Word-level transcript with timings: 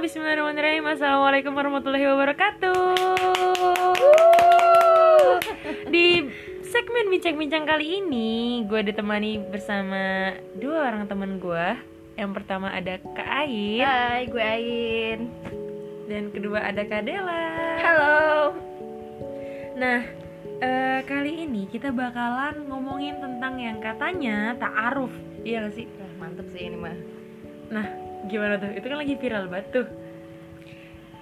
Bismillahirrahmanirrahim 0.00 0.96
Assalamualaikum 0.96 1.52
warahmatullahi 1.52 2.08
wabarakatuh 2.08 2.96
Di 5.92 6.24
segmen 6.64 7.12
bincang-bincang 7.12 7.68
kali 7.68 8.00
ini 8.00 8.64
Gue 8.64 8.80
ditemani 8.80 9.44
bersama 9.52 10.32
dua 10.56 10.88
orang 10.88 11.04
teman 11.04 11.36
gue 11.36 11.76
Yang 12.16 12.32
pertama 12.32 12.72
ada 12.72 12.96
Kak 13.12 13.28
Ain 13.44 13.84
Hai, 13.84 14.24
gue 14.24 14.40
Ain. 14.40 15.28
Dan 16.08 16.32
kedua 16.32 16.64
ada 16.64 16.80
Kak 16.80 17.04
Dela 17.04 17.44
Halo. 17.84 18.56
Nah, 19.76 20.00
eh, 20.64 21.04
kali 21.04 21.44
ini 21.44 21.68
kita 21.68 21.92
bakalan 21.92 22.64
ngomongin 22.72 23.20
tentang 23.20 23.60
yang 23.60 23.84
katanya 23.84 24.56
ta'aruf 24.56 25.12
Iya 25.44 25.68
gak 25.68 25.76
sih? 25.76 25.84
Wah, 26.00 26.24
mantep 26.24 26.48
sih 26.56 26.72
ini 26.72 26.76
mah. 26.80 26.96
Nah, 27.68 27.99
gimana 28.30 28.54
tuh? 28.56 28.70
Itu 28.70 28.86
kan 28.86 28.98
lagi 28.98 29.14
viral 29.14 29.44
banget 29.46 29.66
tuh 29.72 29.86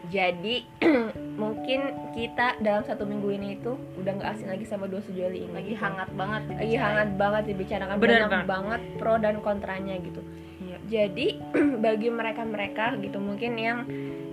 Jadi 0.06 0.64
mungkin 1.42 1.80
kita 2.12 2.56
dalam 2.58 2.80
satu 2.80 3.04
minggu 3.04 3.28
ini 3.30 3.48
itu 3.54 3.72
udah 3.94 4.12
nggak 4.14 4.30
asing 4.30 4.48
lagi 4.48 4.64
sama 4.64 4.84
dua 4.84 5.00
sejoli 5.00 5.42
ini. 5.42 5.52
lagi 5.52 5.68
gitu. 5.70 5.78
hangat 5.78 6.08
banget 6.10 6.42
Lagi 6.50 6.76
hangat 6.76 7.08
banget 7.14 7.42
dibicarakan 7.46 7.94
Bener 7.96 8.14
banyak 8.18 8.30
banget. 8.30 8.46
banget 8.46 8.80
pro 8.96 9.14
dan 9.16 9.36
kontranya 9.38 9.94
gitu. 9.98 10.20
Iya 10.58 10.76
Jadi 10.86 11.26
bagi 11.84 12.08
mereka-mereka 12.10 12.96
gitu 12.98 13.18
mungkin 13.18 13.52
yang 13.54 13.78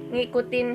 ngikutin 0.07 0.67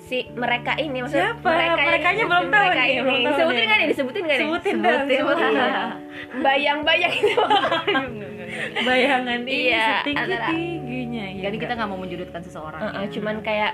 si 0.00 0.24
mereka 0.32 0.72
ini 0.74 1.04
maksudnya 1.04 1.36
Siapa? 1.36 1.44
mereka 1.46 1.76
Merekanya 1.76 2.24
belum 2.24 2.46
tahu 2.46 2.64
mereka 2.64 2.80
nih, 2.80 2.88
ini. 2.88 3.02
belum 3.02 3.20
tahu 3.20 3.36
Sebutin 3.36 3.60
nggak 3.62 3.78
nih? 3.78 3.88
Disebutin 3.92 4.22
nggak 4.24 4.38
nih? 4.38 4.46
Sebutin 4.46 4.76
sebutin. 4.80 5.52
Iya. 5.52 5.84
Bayang-bayang 6.46 7.12
itu. 7.12 7.34
Bayangan 8.88 9.38
ini 9.44 9.68
Iya, 9.68 9.86
setinggi-tingginya 10.92 11.24
ya, 11.30 11.42
jadi 11.44 11.56
kita 11.56 11.64
enggak? 11.64 11.78
nggak 11.78 11.90
mau 11.90 11.98
menjudutkan 11.98 12.40
seseorang 12.42 12.80
Heeh, 12.82 13.00
ya. 13.00 13.10
cuman 13.10 13.34
kayak 13.40 13.70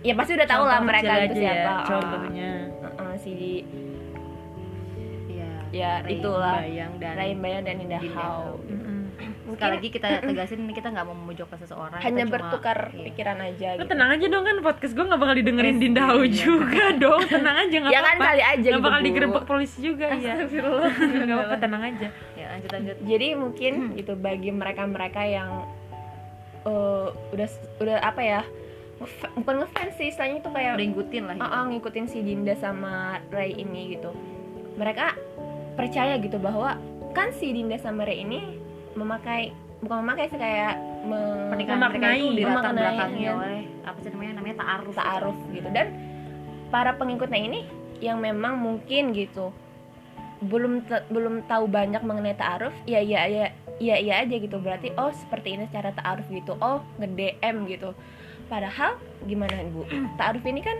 ya 0.00 0.14
pasti 0.14 0.32
udah 0.32 0.48
tahu 0.48 0.64
lah 0.64 0.78
mereka 0.80 1.12
itu 1.20 1.34
ya, 1.34 1.42
siapa. 1.42 1.70
Ah, 1.70 1.84
Contohnya 1.84 2.50
heeh, 2.80 3.12
si 3.16 3.32
Iya. 5.30 5.50
ya 5.70 5.90
Rain 6.00 6.12
itulah 6.16 6.56
Bayang 6.58 6.92
dan 6.96 7.12
Rain 7.14 7.38
Bayang 7.38 7.62
dan 7.62 7.76
Indah 7.78 8.00
Indah 8.00 8.16
Hao. 8.16 8.24
Hao. 8.24 8.54
Mm-mm. 8.64 8.98
sekali 9.50 9.72
lagi 9.76 9.88
kita 9.90 10.08
tegasin 10.24 10.62
ini 10.62 10.72
kita 10.72 10.88
nggak 10.88 11.04
mau 11.04 11.16
memojokkan 11.16 11.58
seseorang 11.58 11.98
hanya 11.98 12.06
kita 12.06 12.22
cuma- 12.22 12.34
bertukar 12.38 12.78
iya. 12.88 13.02
pikiran 13.04 13.38
aja 13.42 13.68
gitu. 13.74 13.82
tenang 13.84 14.08
aja 14.10 14.26
dong 14.26 14.44
kan 14.44 14.56
podcast 14.62 14.92
gue 14.94 15.04
gak 15.04 15.20
bakal 15.20 15.34
didengerin 15.34 15.74
Iya. 15.74 15.82
Dinda 15.82 16.02
Hau 16.06 16.22
juga 16.24 16.84
dong 17.02 17.22
Tenang 17.26 17.56
aja 17.58 17.76
gak 17.76 17.90
Ya 17.90 18.00
kan 18.00 18.14
apa-apa 18.14 18.26
kali 18.30 18.42
aja 18.46 18.56
Gak 18.62 18.72
gitu, 18.72 18.78
bakal 18.80 19.00
digerebek 19.02 19.44
polisi 19.44 19.78
juga 19.80 20.06
ya 20.16 20.34
Gak 20.40 20.64
apa-apa 21.28 21.56
tenang 21.58 21.82
aja 21.84 22.08
ya 22.32 22.46
lanjut 22.48 22.70
lanjut 22.72 22.96
Jadi 23.02 23.26
mungkin 23.34 23.72
gitu 23.94 24.12
bagi 24.16 24.50
mereka-mereka 24.50 25.22
yang 25.22 25.50
eh, 26.66 27.06
udah 27.34 27.48
udah 27.80 27.96
apa 28.02 28.22
ya? 28.22 28.42
bukan 29.32 29.64
ngefans 29.64 29.96
sih, 29.96 30.12
istilahnya 30.12 30.44
itu 30.44 30.50
kayak 30.52 30.76
udah 30.76 30.86
ngikutin 30.92 31.24
lah 31.24 31.36
ah, 31.40 31.48
ah, 31.48 31.62
ngikutin 31.72 32.04
si 32.04 32.20
Dinda 32.20 32.52
sama 32.60 33.16
Ray 33.32 33.56
ini 33.56 33.96
gitu. 33.96 34.12
Mereka 34.76 35.16
percaya 35.72 36.20
gitu 36.20 36.36
bahwa 36.36 36.76
kan 37.16 37.32
si 37.32 37.56
Dinda 37.56 37.80
sama 37.80 38.04
Ray 38.04 38.28
ini 38.28 38.60
memakai 38.92 39.56
bukan 39.80 40.04
memakai 40.04 40.28
sih 40.28 40.36
kayak 40.36 40.76
me- 41.08 41.48
pernikahan 41.48 41.80
mereka 41.80 42.08
itu 42.12 42.36
di 42.36 42.44
latar 42.44 42.72
belakangnya 42.76 43.20
iya. 43.24 43.32
oleh 43.32 43.62
apa 43.88 43.98
sih 44.04 44.10
namanya 44.12 44.32
namanya 44.36 44.56
ta'aruf 44.60 44.94
ta'aruf 44.94 45.38
gitu 45.56 45.68
dan 45.72 45.86
para 46.68 46.92
pengikutnya 47.00 47.40
ini 47.40 47.60
yang 48.04 48.20
memang 48.20 48.60
mungkin 48.60 49.16
gitu 49.16 49.52
belum 50.40 50.82
belum 51.08 51.34
tahu 51.44 51.68
banyak 51.68 52.00
mengenai 52.00 52.32
ta'aruf 52.34 52.72
ya 52.84 52.98
ya 52.98 53.26
ya 53.26 53.46
ya 53.76 53.96
iya 53.96 54.14
aja 54.20 54.36
gitu. 54.36 54.56
Berarti 54.56 54.92
oh 54.96 55.12
seperti 55.12 55.54
ini 55.54 55.68
cara 55.68 55.92
ta'aruf 55.92 56.26
gitu. 56.28 56.56
Oh 56.58 56.80
nge 56.96 57.08
DM 57.10 57.68
gitu. 57.68 57.92
Padahal 58.46 58.96
gimana 59.24 59.52
bu 59.68 59.84
ta'aruf 60.18 60.42
ini 60.42 60.60
kan 60.60 60.76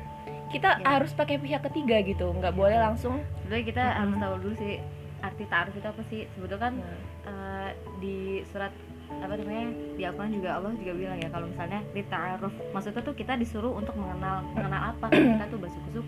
kita 0.51 0.83
Ya. 0.83 0.99
harus 0.99 1.15
pakai 1.15 1.39
pihak 1.39 1.63
ketiga 1.63 2.03
gitu. 2.03 2.33
Nggak 2.33 2.57
boleh 2.57 2.75
langsung 2.75 3.23
sebenarnya 3.45 3.65
kita 3.65 3.85
Mm-mm. 3.85 3.99
harus 4.01 4.17
tahu 4.19 4.35
dulu 4.43 4.55
sih 4.57 4.75
arti 5.21 5.45
ta'aruf 5.47 5.75
itu 5.77 5.87
apa 5.87 6.03
sih. 6.09 6.21
Sebetulnya 6.35 6.63
kan 6.63 6.75
Nah, 6.75 6.99
eh, 7.29 7.71
di 8.01 8.17
surat 8.49 8.73
apa 9.11 9.35
namanya 9.35 9.67
di 9.95 10.03
Al-Quran 10.03 10.33
juga 10.33 10.51
Allah 10.55 10.71
juga 10.73 10.93
bilang 10.95 11.19
ya 11.19 11.29
kalau 11.29 11.47
misalnya 11.47 11.83
di 11.91 12.03
ta'aruf 12.03 12.55
maksudnya 12.71 13.03
tuh 13.03 13.13
kita 13.13 13.35
disuruh 13.35 13.75
untuk 13.75 13.93
mengenal 13.95 14.47
mengenal 14.55 14.95
apa 14.95 15.07
kita 15.11 15.45
tuh 15.47 15.59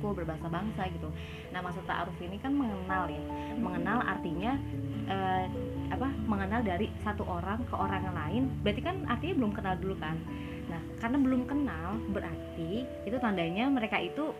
bersuku-suku 0.02 0.18
berbahasa 0.18 0.48
bangsa 0.50 0.82
gitu. 0.90 1.08
Nah 1.54 1.60
maksud 1.62 1.86
ta'aruf 1.86 2.18
ini 2.18 2.36
kan 2.42 2.50
mengenal 2.50 3.06
ya. 3.06 3.22
Mengenal 3.54 3.98
artinya 4.02 4.58
eh, 5.06 5.46
apa 5.94 6.08
mengenal 6.26 6.60
dari 6.66 6.90
satu 7.06 7.22
orang 7.22 7.62
ke 7.70 7.74
orang 7.78 8.10
lain. 8.10 8.42
Berarti 8.66 8.82
kan 8.82 9.06
artinya 9.06 9.34
belum 9.38 9.52
kenal 9.54 9.74
dulu 9.78 9.94
kan? 10.02 10.18
Nah 10.66 10.82
karena 10.98 11.18
belum 11.22 11.42
kenal 11.46 12.02
berarti 12.10 12.82
itu 13.06 13.16
tandanya 13.22 13.70
mereka 13.70 14.02
itu 14.02 14.34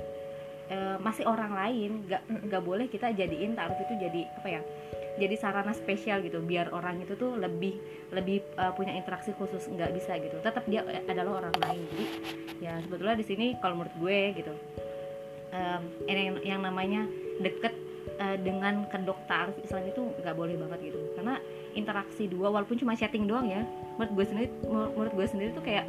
eh, 0.67 0.99
masih 0.99 1.25
orang 1.31 1.55
lain. 1.55 1.91
Mm-mm. 2.11 2.51
nggak 2.51 2.63
boleh 2.67 2.91
kita 2.91 3.15
jadiin 3.15 3.55
ta'aruf 3.55 3.79
itu 3.79 3.95
jadi 4.03 4.21
apa 4.43 4.49
ya 4.51 4.63
jadi 5.13 5.37
sarana 5.37 5.77
spesial 5.77 6.25
gitu. 6.25 6.41
Biar 6.41 6.73
orang 6.73 7.05
itu 7.05 7.15
tuh 7.21 7.37
lebih 7.37 7.77
lebih 8.17 8.41
uh, 8.57 8.73
punya 8.73 8.97
interaksi 8.97 9.37
khusus. 9.37 9.69
Nggak 9.69 9.93
bisa 9.93 10.17
gitu. 10.17 10.41
Tetap 10.41 10.65
dia 10.65 10.81
adalah 11.05 11.45
orang 11.45 11.53
lain. 11.61 11.85
Jadi 11.93 12.07
ya 12.65 12.81
sebetulnya 12.81 13.21
di 13.21 13.27
sini 13.29 13.47
kalau 13.61 13.77
menurut 13.77 13.93
gue 14.01 14.19
gitu 14.41 14.55
em, 15.53 15.81
yang 16.09 16.37
yang 16.43 16.61
namanya 16.61 17.05
deket 17.39 17.73
uh, 18.17 18.37
dengan 18.37 18.89
kedok 18.89 19.19
ta'aruf 19.25 19.57
Islam 19.61 19.85
itu 19.87 20.03
nggak 20.19 20.35
boleh 20.35 20.57
banget 20.57 20.93
gitu 20.93 21.01
karena 21.15 21.37
interaksi 21.73 22.29
dua 22.29 22.49
walaupun 22.49 22.77
cuma 22.77 22.93
chatting 22.93 23.25
doang 23.25 23.49
ya 23.49 23.65
menurut 23.97 24.13
gue 24.13 24.27
sendiri 24.27 24.49
menurut 24.67 25.13
gue 25.13 25.27
sendiri 25.27 25.51
tuh 25.53 25.65
kayak 25.65 25.85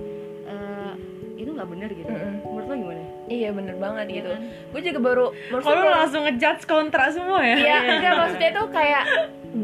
uh, 0.45 0.95
itu 1.33 1.49
nggak 1.49 1.67
bener 1.67 1.89
gitu 1.91 2.07
Mm-mm. 2.07 2.33
menurut 2.45 2.67
lo 2.67 2.75
gimana 2.77 3.03
iya 3.27 3.49
bener 3.51 3.75
banget 3.75 4.05
Iya 4.05 4.15
gitu 4.15 4.29
kan? 4.31 4.41
gue 4.71 4.81
juga 4.83 4.99
baru 5.01 5.25
Kalau 5.59 5.75
lu 5.75 5.89
langsung 5.89 6.21
ngejudge 6.23 6.63
kontra 6.63 7.11
semua 7.11 7.41
ya 7.41 7.55
Iya, 7.57 7.77
enggak 7.99 8.13
maksudnya 8.15 8.49
itu 8.51 8.63
kayak 8.69 9.03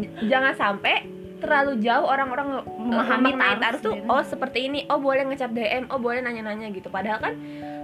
j- 0.03 0.13
jangan 0.27 0.53
sampai 0.55 0.95
terlalu 1.39 1.79
jauh 1.79 2.03
orang-orang 2.03 2.67
Memahami 2.75 3.31
ta'aruf 3.31 3.79
tuh 3.79 3.95
oh 4.11 4.19
seperti 4.19 4.67
ini, 4.67 4.83
oh 4.91 4.99
boleh 4.99 5.23
ngecap 5.23 5.55
DM, 5.55 5.88
oh 5.88 5.95
boleh 5.95 6.19
nanya-nanya 6.19 6.67
gitu. 6.75 6.91
Padahal 6.91 7.21
kan 7.23 7.33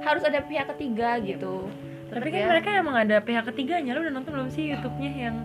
harus 0.04 0.28
ada 0.28 0.44
pihak 0.44 0.68
ketiga 0.76 1.16
gitu. 1.24 1.72
Tapi 2.16 2.30
kan 2.32 2.42
ya. 2.42 2.48
mereka 2.48 2.70
emang 2.72 2.96
ada 2.96 3.18
pihak 3.20 3.44
ketiganya. 3.46 3.92
Lu 3.92 4.02
udah 4.02 4.14
nonton 4.14 4.32
belum 4.32 4.50
sih 4.50 4.72
Youtube-nya 4.72 5.12
yang 5.12 5.36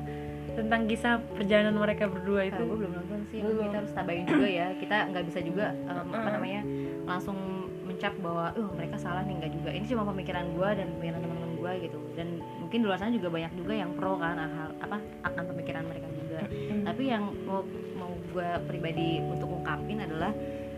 tentang 0.51 0.87
kisah 0.87 1.19
perjalanan 1.35 1.75
mereka 1.75 2.07
berdua 2.07 2.47
itu? 2.47 2.63
Gue 2.63 2.79
belum 2.79 2.93
nonton 2.95 3.21
sih. 3.31 3.39
Belum. 3.41 3.67
kita 3.67 3.77
harus 3.83 3.93
tabain 3.93 4.25
juga 4.25 4.49
ya. 4.49 4.69
Kita 4.77 4.97
nggak 5.11 5.25
bisa 5.27 5.39
juga 5.43 5.67
em, 5.75 6.07
apa 6.07 6.17
Mm. 6.21 6.35
namanya 6.37 6.63
langsung 7.07 7.39
mencap 7.83 8.15
bahwa 8.23 8.55
uh 8.55 8.71
mereka 8.71 8.97
salah 8.97 9.23
nih. 9.27 9.35
Nggak 9.39 9.53
juga. 9.55 9.71
Ini 9.75 9.85
cuma 9.87 10.03
pemikiran 10.07 10.45
gue 10.55 10.69
dan 10.73 10.87
pemikiran 10.99 11.21
teman-teman 11.21 11.53
gue 11.57 11.73
gitu. 11.85 11.99
Dan 12.15 12.29
mungkin 12.59 12.79
di 12.81 12.87
luar 12.87 12.99
sana 12.99 13.11
juga 13.11 13.29
banyak 13.29 13.53
juga 13.55 13.73
yang 13.75 13.91
pro 13.95 14.15
kan 14.17 14.37
hal 14.39 14.71
apa 14.79 14.97
akan 15.27 15.43
pemikiran 15.51 15.85
mereka 15.87 16.07
juga. 16.15 16.41
Tapi 16.87 17.03
yang 17.03 17.25
mau 17.43 17.67
mau 17.99 18.11
gue 18.31 18.49
pribadi 18.65 19.19
untuk 19.21 19.51
ungkapin 19.51 19.99
adalah 20.01 20.31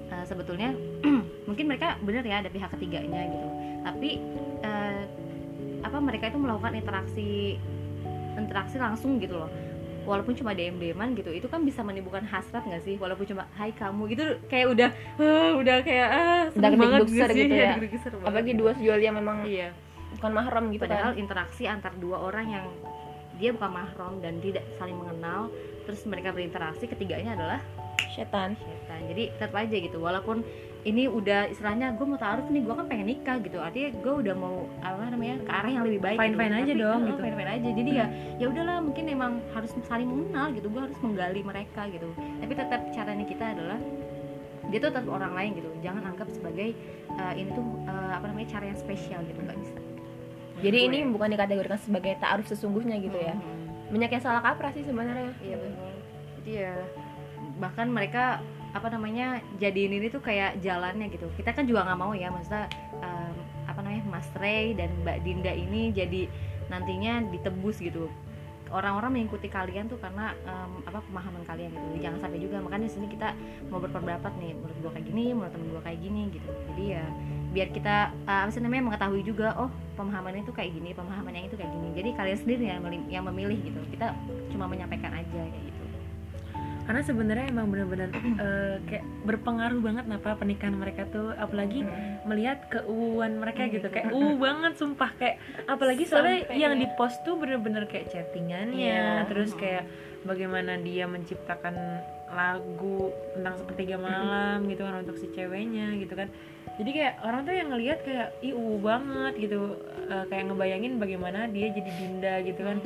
eh, 0.08 0.24
sebetulnya 0.24 0.72
mungkin 1.48 1.64
mereka 1.68 2.00
bener 2.00 2.24
ya 2.24 2.40
ada 2.40 2.48
pihak 2.48 2.70
ketiganya 2.72 3.28
gitu. 3.28 3.48
Tapi 3.82 4.10
eh, 4.62 5.02
apa 5.82 5.98
mereka 5.98 6.24
itu 6.26 6.38
melakukan 6.38 6.72
interaksi 6.72 7.58
interaksi 8.34 8.76
langsung 8.76 9.18
gitu 9.18 9.36
loh 9.36 9.50
walaupun 10.02 10.34
cuma 10.34 10.50
DM 10.50 10.82
DMan 10.82 11.14
gitu 11.14 11.30
itu 11.30 11.46
kan 11.46 11.62
bisa 11.62 11.78
menimbulkan 11.80 12.26
hasrat 12.26 12.66
nggak 12.66 12.82
sih 12.82 12.98
walaupun 12.98 13.22
cuma 13.24 13.46
hai 13.54 13.70
kamu 13.70 14.02
gitu 14.10 14.24
kayak 14.48 14.66
udah 14.68 14.90
"Ah, 15.14 15.50
udah 15.54 15.76
kayak 15.80 16.08
ah 16.08 16.42
Udah 16.50 16.70
banget 16.74 17.00
nggak 17.04 17.28
sih? 17.28 17.38
gitu 17.38 17.54
ya. 17.54 17.72
banget. 17.78 18.26
Apalagi 18.26 18.52
dua 18.52 18.70
sejoli 18.74 19.02
yang 19.02 19.16
memang 19.16 19.38
iya 19.44 19.70
bukan 20.12 20.30
mahram 20.34 20.64
gitu 20.68 20.82
padahal 20.82 21.10
kan. 21.10 21.18
interaksi 21.18 21.64
antar 21.64 21.92
dua 21.96 22.18
orang 22.20 22.46
yang 22.50 22.66
dia 23.34 23.50
bukan 23.50 23.70
mahram 23.72 24.12
dan 24.20 24.42
tidak 24.42 24.66
saling 24.76 24.94
mengenal 24.94 25.48
terus 25.82 26.02
mereka 26.04 26.30
berinteraksi 26.30 26.84
ketiganya 26.84 27.32
adalah 27.32 27.60
Setan. 28.12 28.52
setan 28.54 29.00
jadi 29.08 29.32
tetap 29.32 29.56
aja 29.56 29.72
gitu 29.72 29.96
walaupun 29.96 30.44
ini 30.82 31.06
udah 31.06 31.46
istilahnya 31.54 31.94
gue 31.94 32.06
mau 32.06 32.18
taruh 32.18 32.42
nih 32.50 32.62
gue 32.66 32.74
kan 32.74 32.86
pengen 32.90 33.06
nikah 33.06 33.36
gitu 33.38 33.62
artinya 33.62 33.90
gue 34.02 34.14
udah 34.26 34.34
mau 34.34 34.66
apa 34.82 35.14
namanya 35.14 35.38
ke 35.46 35.50
arah 35.54 35.70
yang 35.70 35.84
lebih 35.86 36.00
baik 36.02 36.18
Fine-fine 36.18 36.54
aja 36.58 36.72
dong, 36.74 37.00
gitu. 37.06 37.20
fine 37.22 37.36
fine 37.38 37.50
aja 37.54 37.68
jadi 37.70 37.90
ya 37.94 38.06
ya 38.42 38.46
udahlah 38.50 38.76
mungkin 38.82 39.04
emang 39.06 39.32
harus 39.54 39.70
saling 39.86 40.10
mengenal 40.10 40.50
gitu 40.50 40.66
gue 40.66 40.82
harus 40.82 40.98
menggali 40.98 41.40
mereka 41.46 41.86
gitu 41.86 42.08
tapi 42.18 42.52
tetap 42.58 42.80
caranya 42.90 43.26
kita 43.26 43.44
adalah 43.54 43.78
dia 44.74 44.78
tuh 44.82 44.88
tetap 44.90 45.06
orang 45.06 45.32
lain 45.38 45.50
gitu 45.54 45.70
jangan 45.86 46.02
anggap 46.02 46.26
sebagai 46.34 46.74
uh, 47.14 47.32
ini 47.38 47.50
tuh 47.54 47.66
uh, 47.86 48.12
apa 48.18 48.24
namanya 48.26 48.58
cara 48.58 48.64
yang 48.66 48.78
spesial 48.78 49.22
gitu 49.26 49.38
nggak 49.38 49.58
bisa 49.62 49.74
Jadi 50.62 50.78
Menurut 50.78 50.94
ini 50.94 50.98
gue. 51.02 51.12
bukan 51.18 51.28
dikategorikan 51.34 51.80
sebagai 51.82 52.12
ta'aruf 52.22 52.46
sesungguhnya 52.46 52.94
gitu 53.02 53.18
ya. 53.18 53.34
Mhm. 53.34 53.98
Banyak 53.98 54.10
yang 54.14 54.22
salah 54.22 54.38
kaprah 54.46 54.70
sih 54.70 54.86
sebenarnya. 54.86 55.34
Iya 55.42 55.56
betul. 55.58 55.90
Jadi 56.38 56.50
ya 56.54 56.74
bahkan 57.58 57.90
mereka 57.90 58.38
apa 58.72 58.88
namanya 58.88 59.44
jadiin 59.60 60.00
ini 60.00 60.08
tuh 60.08 60.24
kayak 60.24 60.60
jalannya 60.64 61.12
gitu. 61.12 61.28
Kita 61.36 61.52
kan 61.52 61.68
juga 61.68 61.84
nggak 61.84 62.00
mau 62.00 62.12
ya, 62.16 62.32
maksudnya 62.32 62.68
em, 63.00 63.36
apa 63.68 63.78
namanya 63.84 64.04
Mas 64.08 64.28
Ray 64.36 64.72
dan 64.72 64.88
Mbak 65.04 65.18
Dinda 65.24 65.52
ini 65.52 65.92
jadi 65.92 66.28
nantinya 66.72 67.28
ditebus 67.28 67.84
gitu. 67.84 68.08
Orang-orang 68.72 69.20
mengikuti 69.20 69.52
kalian 69.52 69.92
tuh 69.92 70.00
karena 70.00 70.32
em, 70.48 70.72
apa 70.88 71.04
pemahaman 71.04 71.44
kalian 71.44 71.70
gitu. 71.76 72.00
Jangan 72.00 72.18
sampai 72.24 72.40
juga 72.40 72.64
makanya 72.64 72.88
sini 72.88 73.12
kita 73.12 73.36
mau 73.68 73.78
berpendapat 73.78 74.32
nih, 74.40 74.56
menurut 74.56 74.76
gua 74.80 74.92
kayak 74.96 75.06
gini, 75.06 75.24
menurut 75.36 75.52
temen 75.52 75.68
gua 75.68 75.82
kayak 75.84 76.00
gini 76.00 76.22
gitu. 76.32 76.50
Jadi 76.72 76.84
ya 76.96 77.04
biar 77.52 77.68
kita 77.68 78.16
uh, 78.24 78.48
apa 78.48 78.50
sih 78.50 78.64
namanya 78.64 78.88
mengetahui 78.88 79.22
juga 79.28 79.52
oh 79.60 79.68
pemahaman 79.92 80.40
itu 80.40 80.56
kayak 80.56 80.72
gini 80.72 80.96
pemahaman 80.96 81.36
yang 81.36 81.44
itu 81.52 81.56
kayak 81.60 81.68
gini 81.68 81.88
jadi 81.92 82.08
kalian 82.16 82.38
sendiri 82.40 82.64
yang 82.64 82.80
yang 83.12 83.24
memilih 83.28 83.60
gitu 83.60 83.76
kita 83.92 84.16
cuma 84.48 84.64
menyampaikan 84.64 85.12
aja 85.12 85.28
kayak 85.36 85.64
gitu 85.68 85.71
karena 86.82 87.02
sebenarnya 87.02 87.46
emang 87.48 87.70
benar-benar 87.70 88.10
eh, 88.14 88.76
kayak 88.90 89.04
berpengaruh 89.22 89.78
banget 89.78 90.04
apa 90.10 90.34
pernikahan 90.34 90.74
mereka 90.74 91.06
tuh 91.08 91.30
apalagi 91.38 91.86
melihat 92.26 92.66
keuuan 92.68 93.38
mereka 93.38 93.70
gitu. 93.70 93.86
Kayak 93.86 94.10
uh 94.10 94.34
banget 94.34 94.72
sumpah. 94.74 95.10
Kayak 95.14 95.36
apalagi 95.70 96.02
soalnya 96.04 96.42
Sampai 96.42 96.58
yang 96.58 96.74
ya. 96.74 96.80
di 96.82 96.86
post 96.98 97.22
tuh 97.22 97.38
bener-bener 97.38 97.86
kayak 97.86 98.10
chattingannya 98.10 98.74
Iya. 99.22 99.30
terus 99.30 99.54
kayak 99.54 99.86
bagaimana 100.22 100.78
dia 100.78 101.06
menciptakan 101.06 101.74
lagu 102.32 103.12
tentang 103.36 103.54
sepertiga 103.60 104.00
malam 104.00 104.64
gitu 104.66 104.82
kan 104.82 105.02
untuk 105.02 105.16
si 105.18 105.30
ceweknya 105.30 105.94
gitu 105.98 106.14
kan. 106.14 106.26
Jadi 106.80 106.90
kayak 106.90 107.14
orang 107.22 107.40
tuh 107.44 107.54
yang 107.54 107.68
ngelihat 107.68 107.98
kayak 108.02 108.28
ih 108.40 108.54
uh 108.56 108.78
banget 108.80 109.34
gitu. 109.38 109.76
Eh, 110.08 110.24
kayak 110.26 110.50
ngebayangin 110.50 110.98
bagaimana 110.98 111.46
dia 111.46 111.70
jadi 111.70 111.90
dinda 111.94 112.34
gitu 112.42 112.62
kan. 112.64 112.78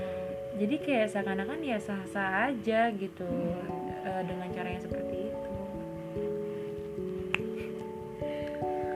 Jadi 0.56 0.74
kayak 0.80 1.12
seakan-akan 1.12 1.60
ya 1.60 1.76
sah-sah 1.76 2.48
aja 2.48 2.88
gitu 2.96 3.28
eh, 4.06 4.22
dengan 4.22 4.48
cara 4.50 4.68
yang 4.70 4.82
seperti 4.82 5.16
itu 5.26 5.50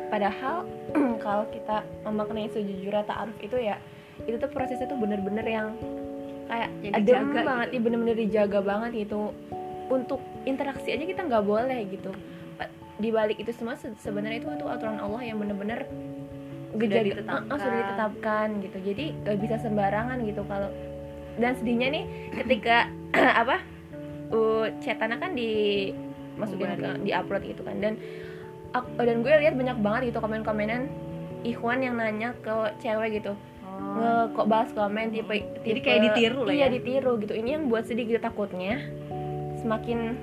padahal 0.09 0.67
kalau 1.25 1.45
kita 1.49 1.77
memaknai 2.03 2.51
sejujurnya 2.51 3.05
ta'aruf 3.05 3.37
itu 3.39 3.57
ya 3.57 3.79
itu 4.21 4.37
tuh 4.37 4.51
prosesnya 4.51 4.87
tuh 4.87 4.99
bener-bener 4.99 5.45
yang 5.45 5.69
kayak 6.47 6.69
Ya, 6.81 6.91
adem 6.97 7.31
banget 7.37 7.67
gitu. 7.69 7.75
ya 7.75 7.81
bener-bener 7.81 8.17
dijaga 8.19 8.59
banget 8.61 8.91
gitu 8.99 9.31
untuk 9.87 10.19
interaksi 10.45 10.91
aja 10.91 11.05
kita 11.05 11.23
nggak 11.23 11.45
boleh 11.45 11.79
gitu 11.89 12.11
di 12.97 13.09
balik 13.09 13.39
itu 13.39 13.49
semua 13.51 13.75
se- 13.75 13.97
sebenarnya 13.97 14.41
itu 14.41 14.49
itu 14.51 14.67
aturan 14.67 14.99
Allah 14.99 15.23
yang 15.23 15.39
bener-bener 15.39 15.87
Sudah 16.71 17.03
ditetapkan. 17.03 17.57
Sudah 17.57 17.77
ditetapkan 17.77 18.47
gitu 18.61 18.79
jadi 18.85 19.05
gak 19.21 19.39
bisa 19.41 19.57
sembarangan 19.59 20.19
gitu 20.23 20.43
kalau 20.45 20.71
dan 21.37 21.55
sedihnya 21.55 21.89
nih 21.89 22.05
ketika 22.43 22.91
apa 23.43 23.63
uh, 24.31 24.67
chatana 24.81 25.19
kan 25.19 25.35
di 25.35 25.91
masukin 26.35 26.75
ke 26.75 26.89
di 27.05 27.11
upload 27.13 27.43
gitu 27.45 27.63
kan. 27.63 27.77
Dan 27.79 27.95
ak- 28.73 28.97
dan 28.97 29.21
gue 29.21 29.33
lihat 29.33 29.55
banyak 29.55 29.79
banget 29.79 30.01
gitu 30.15 30.19
komen-komenan 30.19 30.91
Ikhwan 31.41 31.81
yang 31.81 31.97
nanya 31.97 32.37
ke 32.45 32.53
cewek 32.81 33.23
gitu. 33.23 33.33
Oh. 33.65 33.97
nge 33.97 34.13
kok 34.37 34.47
bahas 34.51 34.69
komen 34.77 35.09
tipe, 35.09 35.33
Jadi 35.33 35.65
tipe- 35.65 35.81
kayak 35.81 36.01
ditiru 36.13 36.45
lah 36.45 36.53
iya 36.53 36.67
ya. 36.69 36.75
ditiru 36.75 37.13
gitu. 37.17 37.33
Ini 37.33 37.49
yang 37.57 37.65
buat 37.73 37.89
sedih 37.89 38.05
gitu 38.05 38.21
takutnya 38.21 38.77
semakin 39.61 40.17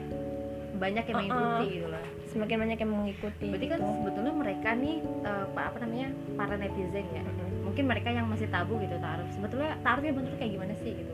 banyak 0.78 1.06
yang 1.10 1.18
Uh-uh. 1.18 1.26
mengikuti 1.26 1.68
gitu 1.82 1.88
lah. 1.90 2.04
Semakin 2.28 2.56
banyak 2.62 2.78
yang 2.78 2.92
mengikuti 2.92 3.48
berarti 3.50 3.68
kan 3.72 3.80
gitu. 3.82 3.94
sebetulnya 3.98 4.34
mereka 4.36 4.70
nih 4.78 4.96
eh, 5.26 5.44
apa 5.50 5.62
apa 5.74 5.78
namanya 5.82 6.10
para 6.38 6.54
netizen 6.54 7.06
ya. 7.10 7.24
Mungkin 7.66 7.84
mereka 7.90 8.10
yang 8.14 8.30
masih 8.30 8.46
tabu 8.54 8.78
gitu 8.78 8.94
taruh 9.02 9.26
sebetulnya 9.34 9.74
taruhnya 9.82 10.14
bener 10.14 10.34
kayak 10.38 10.52
gimana 10.54 10.74
sih 10.82 10.94
gitu 10.94 11.14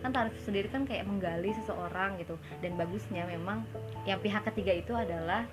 kan 0.00 0.10
taruh 0.14 0.32
sendiri 0.42 0.68
kan 0.70 0.86
kayak 0.86 1.04
menggali 1.04 1.50
seseorang 1.54 2.18
gitu. 2.22 2.38
Dan 2.62 2.78
bagusnya 2.78 3.26
memang 3.26 3.66
yang 4.06 4.18
pihak 4.22 4.46
ketiga 4.52 4.72
itu 4.74 4.92
adalah 4.94 5.44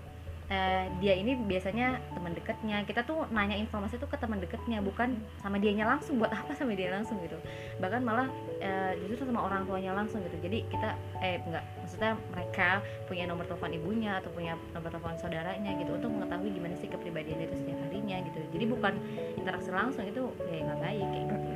eh, 0.49 0.85
dia 1.01 1.17
ini 1.17 1.33
biasanya 1.37 1.97
teman 2.13 2.37
dekatnya. 2.37 2.85
Kita 2.85 3.01
tuh 3.01 3.25
nanya 3.33 3.57
informasi 3.57 3.97
tuh 3.97 4.09
ke 4.09 4.17
teman 4.17 4.37
dekatnya 4.37 4.81
bukan 4.81 5.17
sama 5.41 5.57
dianya 5.57 5.89
langsung 5.89 6.21
buat 6.21 6.29
apa 6.29 6.53
sama 6.53 6.77
dia 6.77 6.93
langsung 6.93 7.17
gitu. 7.25 7.37
Bahkan 7.81 8.01
malah 8.05 8.29
eh, 8.61 8.93
justru 9.09 9.25
sama 9.25 9.45
orang 9.45 9.65
tuanya 9.65 9.97
langsung 9.97 10.21
gitu. 10.21 10.37
Jadi 10.45 10.65
kita 10.69 10.93
eh 11.25 11.41
enggak 11.41 11.65
maksudnya 11.81 12.13
mereka 12.33 12.69
punya 13.09 13.23
nomor 13.25 13.45
telepon 13.49 13.73
ibunya 13.73 14.21
atau 14.21 14.29
punya 14.33 14.53
nomor 14.73 14.89
telepon 14.93 15.17
saudaranya 15.17 15.71
gitu 15.81 15.97
untuk 15.97 16.11
mengetahui 16.13 16.49
gimana 16.53 16.75
sih 16.77 16.89
kepribadian 16.89 17.41
dia 17.41 17.47
itu 17.49 17.57
setiap 17.65 17.79
harinya 17.89 18.17
gitu. 18.21 18.39
Jadi 18.53 18.65
bukan 18.69 18.93
interaksi 19.37 19.69
langsung 19.73 20.05
itu 20.05 20.21
ya 20.49 20.61
nggak 20.61 20.79
baik 20.81 21.05
kayak 21.09 21.25
gitu 21.25 21.54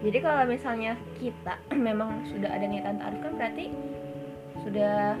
jadi 0.00 0.18
kalau 0.18 0.42
misalnya 0.44 0.92
kita 1.16 1.54
memang 1.88 2.24
sudah 2.26 2.48
ada 2.48 2.64
niatan 2.64 2.96
taaruf 2.96 3.20
kan 3.20 3.32
berarti 3.34 3.64
sudah 4.58 5.16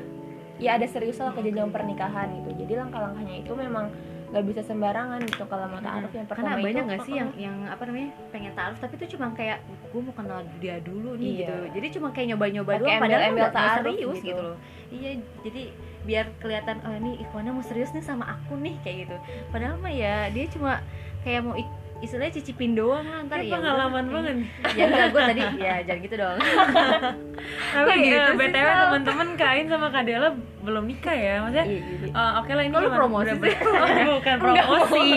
ya 0.56 0.76
ada 0.76 0.84
serius 0.84 1.16
lah 1.16 1.32
ke 1.32 1.40
jenjang 1.40 1.70
pernikahan 1.70 2.28
gitu 2.34 2.52
jadi 2.58 2.72
langkah-langkahnya 2.78 3.40
itu 3.40 3.52
memang 3.54 3.88
nggak 4.30 4.46
bisa 4.46 4.62
sembarangan 4.62 5.18
gitu 5.24 5.42
kalau 5.44 5.66
mau 5.66 5.80
taaruf 5.80 6.12
yang 6.12 6.22
pertama 6.24 6.54
karena 6.54 6.62
banyak 6.62 6.82
nggak 6.86 7.00
sih 7.02 7.14
yang 7.16 7.30
yang 7.34 7.56
apa 7.66 7.82
namanya 7.82 8.08
pengen 8.30 8.52
taruh 8.54 8.78
tapi 8.78 8.94
itu 8.94 9.16
cuma 9.16 9.32
kayak 9.32 9.58
gue 9.90 10.00
mau 10.00 10.14
kenal 10.14 10.38
dia 10.60 10.78
dulu 10.78 11.16
nih 11.16 11.26
Iya. 11.26 11.38
gitu 11.40 11.54
jadi 11.74 11.86
cuma 11.90 12.08
kayak 12.10 12.26
nyoba-nyoba 12.30 12.70
doang 12.78 13.00
padahal 13.02 13.20
nggak 13.32 13.52
serius 13.80 13.98
gitu. 14.14 14.22
gitu. 14.22 14.42
loh 14.44 14.56
iya 14.90 15.10
jadi 15.42 15.62
biar 16.00 16.26
kelihatan 16.38 16.76
oh 16.80 16.92
ini 16.94 17.12
ikhwannya 17.18 17.52
mau 17.52 17.64
serius 17.64 17.90
nih 17.90 18.00
sama 18.00 18.24
aku 18.28 18.54
nih 18.54 18.78
kayak 18.80 18.96
gitu 19.02 19.16
padahal 19.50 19.76
mah 19.76 19.90
ya 19.90 20.30
dia 20.30 20.46
cuma 20.46 20.78
kayak 21.20 21.40
mau 21.42 21.58
ik- 21.58 21.79
istilahnya 22.00 22.32
cicipin 22.40 22.72
doang 22.72 23.04
lah 23.04 23.20
ntar 23.28 23.44
ya 23.44 23.52
pengalaman 23.52 24.04
udah. 24.08 24.14
banget 24.16 24.36
ya 24.72 24.84
enggak 24.88 25.08
gue 25.12 25.20
tadi 25.20 25.42
ya 25.60 25.74
jangan 25.84 26.00
gitu 26.00 26.16
dong. 26.16 26.38
Tapi 27.74 27.92
gitu 28.04 28.16
eh, 28.16 28.26
sih, 28.28 28.36
btw 28.36 28.68
teman-teman 28.68 29.28
kain 29.36 29.66
sama 29.68 29.88
Kadela 29.88 30.28
belum 30.60 30.84
nikah 30.84 31.16
ya 31.16 31.34
maksudnya 31.40 31.66
Iya, 31.66 31.80
iya. 31.80 32.12
eh, 32.12 32.32
oke 32.40 32.52
lah 32.52 32.64
ini 32.68 32.74
lu 32.76 32.90
promosi 32.92 33.32
Oh, 33.32 33.88
bukan 34.20 34.36
promosi. 34.44 35.08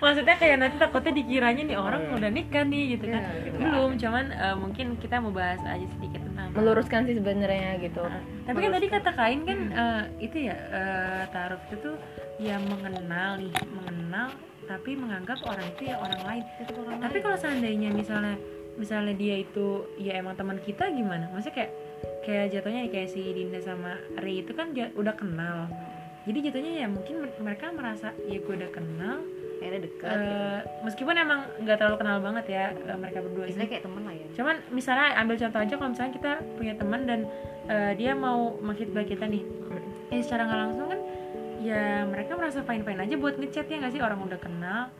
Maksudnya 0.00 0.34
kayak 0.36 0.56
nanti 0.60 0.76
takutnya 0.76 1.12
dikiranya 1.16 1.62
nih 1.64 1.76
orang 1.80 2.02
udah 2.12 2.30
nikah 2.32 2.64
nih 2.64 2.82
gitu 2.96 3.04
kan. 3.08 3.22
Iya, 3.24 3.40
gitu. 3.48 3.56
belum 3.60 3.90
cuman 4.00 4.24
eh, 4.32 4.56
mungkin 4.56 4.86
kita 5.00 5.16
mau 5.20 5.32
bahas 5.32 5.60
aja 5.64 5.86
sedikit 5.96 6.20
tentang 6.28 6.48
meluruskan 6.52 7.00
sih 7.08 7.16
sebenarnya 7.16 7.80
gitu. 7.80 8.04
Nah, 8.04 8.20
tapi 8.48 8.58
kan 8.60 8.70
tadi 8.76 8.86
kata 8.88 9.10
kain 9.16 9.40
kan 9.44 9.58
eh, 9.72 10.02
itu 10.20 10.36
ya 10.48 10.56
eh, 10.56 11.22
taruh 11.32 11.60
itu 11.68 11.76
tuh 11.80 11.96
ya 12.40 12.56
mengenal 12.60 13.40
nih 13.40 13.52
mengenal 13.72 14.28
tapi 14.72 14.96
menganggap 14.96 15.38
orang 15.44 15.68
itu 15.68 15.92
ya 15.92 16.00
orang 16.00 16.22
lain. 16.24 16.42
Tapi 16.96 17.18
kalau 17.20 17.36
seandainya 17.36 17.92
misalnya 17.92 18.40
misalnya 18.80 19.12
dia 19.12 19.36
itu 19.44 19.84
ya 20.00 20.16
emang 20.16 20.32
teman 20.32 20.56
kita 20.64 20.88
gimana? 20.88 21.28
Maksudnya 21.28 21.52
kayak 21.60 21.72
kayak 22.24 22.46
jatuhnya 22.56 22.88
kayak 22.88 23.08
si 23.12 23.20
Dinda 23.20 23.60
sama 23.60 24.00
Ri 24.24 24.40
itu 24.40 24.56
kan 24.56 24.72
udah 24.72 25.12
kenal. 25.12 25.68
Jadi 26.24 26.38
jatuhnya 26.48 26.72
ya 26.80 26.88
mungkin 26.88 27.20
mer- 27.20 27.40
mereka 27.42 27.68
merasa 27.74 28.16
ya 28.24 28.38
gue 28.40 28.54
udah 28.56 28.70
kenal. 28.72 29.20
Akhirnya 29.62 29.86
dekat 29.86 30.10
gitu. 30.10 30.34
eh, 30.34 30.60
meskipun 30.82 31.14
emang 31.14 31.40
nggak 31.62 31.76
terlalu 31.78 31.96
kenal 32.02 32.18
banget 32.18 32.44
ya 32.50 32.64
eh, 32.74 32.98
mereka 32.98 33.22
berdua 33.22 33.46
istilahnya 33.46 33.70
kayak 33.76 33.84
temen 33.84 34.02
lah 34.08 34.14
ya. 34.16 34.26
Cuman 34.34 34.56
misalnya 34.72 35.06
ambil 35.20 35.36
contoh 35.38 35.60
aja 35.60 35.74
kalau 35.76 35.90
misalnya 35.92 36.12
kita 36.16 36.32
punya 36.56 36.74
teman 36.80 37.00
dan 37.04 37.20
eh, 37.68 37.92
dia 37.94 38.12
mau 38.16 38.56
menghitbah 38.58 39.04
kita 39.04 39.28
nih. 39.28 39.44
Eh 40.10 40.20
secara 40.24 40.48
nggak 40.48 40.60
langsung 40.66 40.86
kan 40.88 41.00
ya 41.62 42.02
mereka 42.04 42.34
merasa 42.34 42.60
fine 42.60 42.82
fine 42.82 43.00
aja 43.00 43.14
buat 43.14 43.34
ngechat 43.36 43.66
ya 43.66 43.76
nggak 43.78 43.92
sih? 43.92 44.02
Orang 44.02 44.20
udah 44.20 44.38
kenal. 44.38 44.90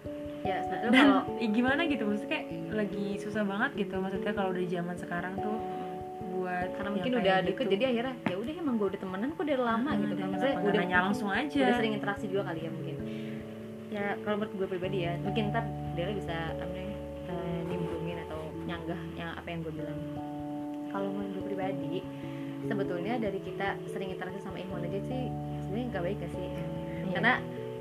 Ya 0.43 0.59
sebetulnya 0.63 0.91
dan 0.91 1.07
kalau 1.07 1.23
gimana 1.51 1.81
gitu? 1.87 2.03
Maksudnya 2.05 2.31
kayak 2.33 2.47
lagi 2.73 3.07
susah 3.19 3.43
banget 3.43 3.71
gitu 3.79 3.95
maksudnya 3.97 4.33
kalau 4.33 4.51
udah 4.51 4.65
zaman 4.65 4.97
sekarang 4.97 5.35
tuh 5.39 5.57
buat 6.33 6.69
karena 6.75 6.83
yang 6.83 6.95
mungkin 6.97 7.13
udah 7.15 7.37
gitu. 7.39 7.47
deket 7.53 7.67
jadi 7.71 7.85
akhirnya 7.87 8.15
ya 8.27 8.35
udah 8.35 8.55
emang 8.59 8.75
gue 8.75 8.87
udah 8.91 9.01
temenan 9.01 9.29
kok 9.31 9.45
dari 9.47 9.63
lama 9.63 9.87
Ah, 9.87 9.95
gitu 9.95 10.15
kan. 10.17 10.27
maksudnya 10.27 10.57
udah 10.59 10.73
nanya 10.75 10.99
langsung 11.07 11.29
aja. 11.31 11.59
udah 11.61 11.77
sering 11.79 11.95
interaksi 11.95 12.25
juga 12.27 12.43
kali 12.51 12.61
ya 12.67 12.71
mungkin. 12.71 12.97
Ya 13.93 14.05
kalau 14.25 14.37
menurut 14.41 14.55
gue 14.57 14.69
pribadi 14.69 14.99
ya 15.07 15.13
mungkin 15.21 15.43
ntar 15.55 15.65
Dela 15.95 16.13
bisa 16.17 16.37
apa 16.51 16.65
eh, 17.29 17.61
nimbrungin 17.69 18.19
atau 18.27 18.41
nyanggah 18.65 19.01
yang 19.15 19.31
apa 19.37 19.47
yang 19.47 19.61
gue 19.63 19.75
bilang. 19.75 19.99
Kalau 20.91 21.09
menurut 21.09 21.33
gue 21.33 21.45
pribadi 21.47 21.95
sebetulnya 22.63 23.15
dari 23.19 23.39
kita 23.39 23.69
sering 23.87 24.11
interaksi 24.11 24.39
sama 24.39 24.59
Ikhwan 24.59 24.83
aja 24.83 24.99
sih 25.03 25.25
sebenarnya 25.73 25.89
nggak 25.91 26.05
baik 26.05 26.17
gak 26.19 26.31
sih? 26.31 26.45
Iya. 27.03 27.15
karena 27.15 27.33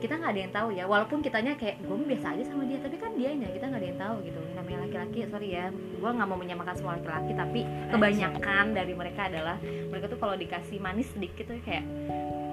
kita 0.01 0.13
nggak 0.15 0.31
ada 0.31 0.41
yang 0.41 0.49
tahu 0.51 0.69
ya 0.71 0.83
walaupun 0.85 1.19
kitanya 1.19 1.53
kayak 1.53 1.77
gue 1.77 1.93
biasa 1.93 2.27
aja 2.31 2.43
sama 2.43 2.63
dia 2.63 2.79
tapi 2.79 2.95
kan 2.95 3.11
dianya 3.13 3.47
kita 3.47 3.65
nggak 3.65 3.77
ada 3.77 3.87
yang 3.87 3.99
tahu 3.99 4.15
gitu. 4.23 4.39
Namanya 4.51 4.77
laki-laki 4.81 5.17
sorry 5.25 5.49
ya 5.51 5.65
gue 5.69 6.09
nggak 6.09 6.25
mau 6.25 6.35
menyamakan 6.35 6.73
semua 6.73 6.91
laki-laki 6.95 7.31
tapi 7.33 7.59
kebanyakan 7.91 8.65
dari 8.71 8.93
mereka 8.93 9.21
adalah 9.27 9.59
mereka 9.61 10.05
tuh 10.07 10.17
kalau 10.17 10.33
dikasih 10.33 10.79
manis 10.79 11.05
sedikit 11.07 11.45
tuh 11.45 11.59
kayak 11.61 11.83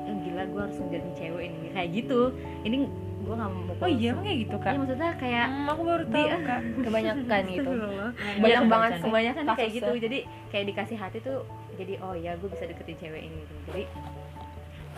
"Eh, 0.05 0.15
gila 0.21 0.43
gue 0.45 0.61
harus 0.61 0.77
ngejarin 0.77 1.13
cewek 1.15 1.45
ini. 1.49 1.69
Kayak 1.73 1.89
gitu. 1.95 2.21
Ini 2.63 2.77
gue 3.19 3.35
nggak 3.35 3.51
mau 3.51 3.75
oh 3.79 3.91
iya 3.91 4.09
emang 4.11 4.25
kayak 4.25 4.39
gitu 4.41 4.57
kak? 4.59 4.69
Iya, 4.69 4.79
maksudnya 4.79 5.11
kayak 5.15 5.47
Hmm, 5.47 5.69
aku 5.69 5.83
baru 5.83 6.05
tahu 6.05 6.27
Di- 6.27 6.45
kak. 6.45 6.61
kebanyakan 6.87 7.43
gitu. 7.49 7.71
Banyak 8.39 8.63
banget 8.67 8.93
kebanyakan 9.01 9.45
kayak 9.47 9.57
kasusnya. 9.59 9.77
gitu 9.79 9.93
jadi 9.99 10.19
kayak 10.49 10.65
dikasih 10.67 10.97
hati 10.97 11.19
tuh 11.23 11.39
jadi 11.75 11.95
oh 12.03 12.13
ya 12.13 12.37
gue 12.37 12.49
bisa 12.51 12.65
deketin 12.67 12.97
cewek 12.99 13.23
ini. 13.23 13.41
Gitu 13.41 13.55
jadi 13.67 13.83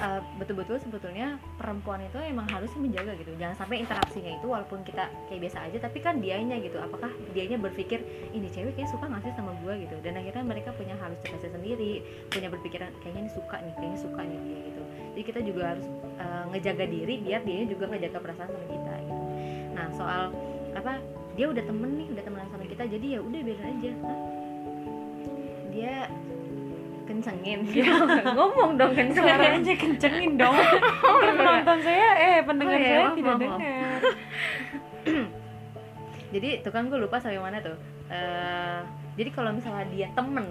uh, 0.00 0.20
betul-betul 0.40 0.80
sebetulnya 0.80 1.36
perempuan 1.60 2.00
itu 2.02 2.16
emang 2.18 2.48
harus 2.48 2.72
menjaga 2.74 3.14
gitu. 3.20 3.36
Jangan 3.36 3.56
sampai 3.60 3.84
interaksinya 3.84 4.32
itu 4.40 4.46
walaupun 4.48 4.80
kita 4.82 5.06
kayak 5.28 5.40
biasa 5.46 5.58
aja 5.68 5.78
tapi 5.84 5.98
kan 6.00 6.18
dianya 6.18 6.56
gitu. 6.58 6.80
Apakah 6.80 7.12
dianya 7.36 7.60
berpikir 7.60 8.00
ini 8.32 8.48
cewek 8.48 8.74
kayak 8.74 8.90
suka 8.90 9.06
nggak 9.06 9.22
sih 9.28 9.32
sama 9.36 9.52
gue 9.60 9.74
gitu. 9.86 9.96
Dan 10.00 10.16
akhirnya 10.16 10.44
mereka 10.44 10.72
punya 10.74 10.96
harus 10.98 11.20
cerdas 11.22 11.52
sendiri 11.52 12.02
punya 12.32 12.48
berpikiran 12.48 12.90
kayaknya 13.04 13.28
ini 13.28 13.32
suka 13.32 13.56
nih 13.60 13.74
kayaknya 13.76 13.98
suka 14.00 14.20
nih 14.24 14.38
dia 14.40 14.58
gitu. 14.72 14.82
Jadi 15.10 15.22
kita 15.26 15.40
juga 15.44 15.62
harus 15.76 15.86
uh, 16.18 16.44
ngejaga 16.50 16.84
diri 16.88 17.14
biar 17.20 17.40
dia 17.44 17.68
juga 17.68 17.84
ngejaga 17.92 18.18
perasaan 18.18 18.48
sama 18.48 18.66
kita 18.66 18.94
gitu. 19.04 19.22
Nah 19.76 19.86
soal 19.94 20.22
apa 20.74 20.92
dia 21.36 21.46
udah 21.46 21.62
temen 21.62 21.90
nih 21.94 22.08
udah 22.10 22.22
temenan 22.24 22.48
sama 22.50 22.64
kita 22.66 22.84
jadi 22.88 23.06
ya 23.16 23.20
udah 23.20 23.40
biarin 23.44 23.68
aja. 23.78 23.92
Hah? 24.06 24.18
dia 25.70 26.10
ke 27.20 27.28
kencengin 27.28 27.60
ngomong 28.34 28.70
dong 28.80 28.92
kenceng. 28.96 29.24
suaranya 29.24 29.74
kencengin 29.76 30.32
dong. 30.40 30.56
Kan 31.22 31.34
penonton 31.36 31.78
saya 31.84 32.08
eh 32.16 32.36
pendengar 32.42 32.76
Oh, 32.76 32.80
iya, 32.80 32.88
saya 32.88 33.00
maaf, 33.04 33.16
tidak 33.16 33.34
maaf, 33.34 33.40
dengar. 33.40 34.00
Jadi 36.34 36.48
tuh 36.62 36.70
kan 36.70 36.86
gue 36.86 36.98
lupa 37.02 37.18
sampai 37.18 37.42
mana 37.42 37.58
tuh. 37.58 37.74
Eh, 38.06 38.80
jadi 39.18 39.30
kalau 39.36 39.50
misalnya 39.52 39.86
dia 39.92 40.08
temen 40.16 40.46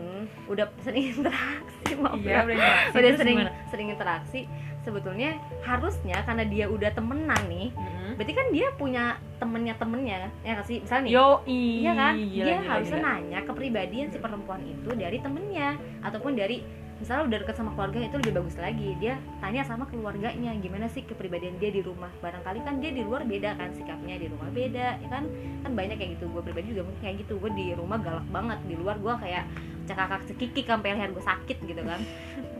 udah 0.45 0.67
sering 0.83 1.09
interaksi 1.17 1.93
maaf 1.97 2.19
iya 2.21 2.45
ya. 2.45 2.71
udah 2.93 3.11
sering 3.17 3.37
gimana? 3.41 3.51
sering 3.71 3.87
interaksi 3.91 4.41
sebetulnya 4.83 5.29
harusnya 5.65 6.17
karena 6.23 6.43
dia 6.47 6.65
udah 6.69 6.91
temenan 6.93 7.41
nih 7.49 7.73
Mm-mm. 7.73 7.98
Berarti 8.19 8.35
kan 8.35 8.51
dia 8.51 8.67
punya 8.75 9.15
temennya 9.39 9.79
temennya 9.79 10.27
ya 10.43 10.59
nggak 10.59 10.67
sih? 10.67 10.83
Misalnya 10.83 11.03
nih. 11.07 11.11
Yo 11.15 11.27
Iya 11.47 11.91
kan? 11.95 12.13
gila, 12.19 12.35
dia 12.35 12.43
gila, 12.59 12.67
harusnya 12.67 12.99
gila. 12.99 13.07
nanya 13.07 13.39
kepribadian 13.47 14.07
si 14.11 14.17
perempuan 14.19 14.61
itu 14.67 14.89
dari 14.91 15.17
temennya 15.23 15.79
ataupun 16.03 16.35
dari 16.35 16.59
misalnya 16.99 17.31
udah 17.31 17.37
deket 17.47 17.55
sama 17.55 17.71
keluarganya 17.79 18.11
itu 18.11 18.17
lebih 18.19 18.33
bagus 18.43 18.55
lagi. 18.59 18.89
Dia 18.99 19.15
tanya 19.39 19.63
sama 19.63 19.87
keluarganya 19.87 20.51
gimana 20.59 20.91
sih 20.91 21.07
kepribadian 21.07 21.55
dia 21.63 21.71
di 21.71 21.79
rumah? 21.79 22.11
Barangkali 22.19 22.59
kan 22.67 22.83
dia 22.83 22.91
di 22.91 23.07
luar 23.07 23.23
beda 23.23 23.55
kan 23.55 23.71
sikapnya 23.71 24.19
di 24.19 24.27
rumah 24.27 24.51
beda 24.51 24.99
ya 24.99 25.07
kan? 25.07 25.23
Kan 25.63 25.71
banyak 25.79 25.95
kayak 25.95 26.19
gitu 26.19 26.27
gue 26.27 26.43
pribadi 26.43 26.75
juga 26.75 26.91
mungkin 26.91 26.99
kayak 26.99 27.23
gitu. 27.23 27.39
Gue 27.39 27.55
di 27.55 27.71
rumah 27.71 28.03
galak 28.03 28.27
banget 28.27 28.59
di 28.67 28.75
luar 28.75 28.99
gue 28.99 29.15
kayak 29.15 29.47
cekakak 29.87 30.21
cekikik 30.27 30.67
sampai 30.67 30.91
leher 30.91 31.15
gue 31.15 31.23
sakit 31.23 31.57
gitu 31.63 31.81
kan. 31.87 32.03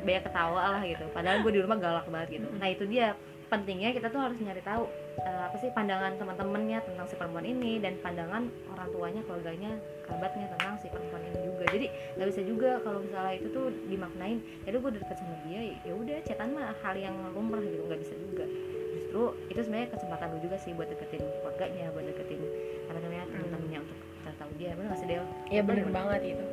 Banyak 0.07 0.23
ketawa 0.23 0.79
lah 0.79 0.81
gitu 0.87 1.03
padahal 1.11 1.43
gue 1.43 1.51
di 1.51 1.59
rumah 1.59 1.75
galak 1.75 2.07
banget 2.07 2.39
gitu. 2.39 2.47
Nah 2.55 2.67
itu 2.71 2.87
dia 2.87 3.19
pentingnya 3.49 3.89
kita 3.97 4.07
tuh 4.13 4.21
harus 4.21 4.37
nyari 4.37 4.61
tahu 4.61 4.85
eh, 5.25 5.41
apa 5.49 5.57
sih 5.57 5.73
pandangan 5.73 6.15
teman-temannya 6.21 6.79
tentang 6.85 7.05
si 7.09 7.17
perempuan 7.17 7.45
ini 7.49 7.81
dan 7.81 7.97
pandangan 7.99 8.45
orang 8.71 8.87
tuanya 8.93 9.21
keluarganya 9.25 9.71
kerabatnya 10.05 10.45
tentang 10.53 10.77
si 10.77 10.87
perempuan 10.87 11.25
ini 11.25 11.39
juga. 11.43 11.65
Jadi 11.73 11.87
nggak 12.15 12.27
bisa 12.29 12.41
juga 12.45 12.69
kalau 12.85 12.99
misalnya 13.01 13.33
itu 13.41 13.47
tuh 13.49 13.67
dimaknain 13.89 14.37
ya 14.63 14.69
gue 14.69 14.81
udah 14.85 15.01
deket 15.01 15.17
sama 15.17 15.35
dia 15.49 15.61
ya 15.81 15.93
udah 15.97 16.17
cetan 16.23 16.49
mah 16.53 16.71
hal 16.85 16.95
yang 16.95 17.15
lumrah 17.33 17.61
gitu. 17.65 17.83
Nggak 17.89 18.01
bisa 18.05 18.13
juga. 18.15 18.45
Justru 18.93 19.23
itu 19.49 19.59
sebenarnya 19.65 19.89
kesempatan 19.97 20.27
lu 20.29 20.39
juga 20.45 20.57
sih 20.61 20.71
buat 20.77 20.87
deketin 20.87 21.25
keluarganya 21.41 21.89
buat 21.97 22.05
deketin 22.05 22.41
apa 22.85 22.99
namanya 23.01 23.25
teman-temannya 23.33 23.79
untuk 23.81 23.97
kita 23.97 24.31
tahu 24.37 24.51
dia. 24.61 24.71
Benar 24.77 24.87
nggak 24.93 24.99
sih 25.01 25.07
Del? 25.09 25.25
ya 25.49 25.61
bener 25.65 25.89
banget 25.89 26.37
itu 26.37 26.45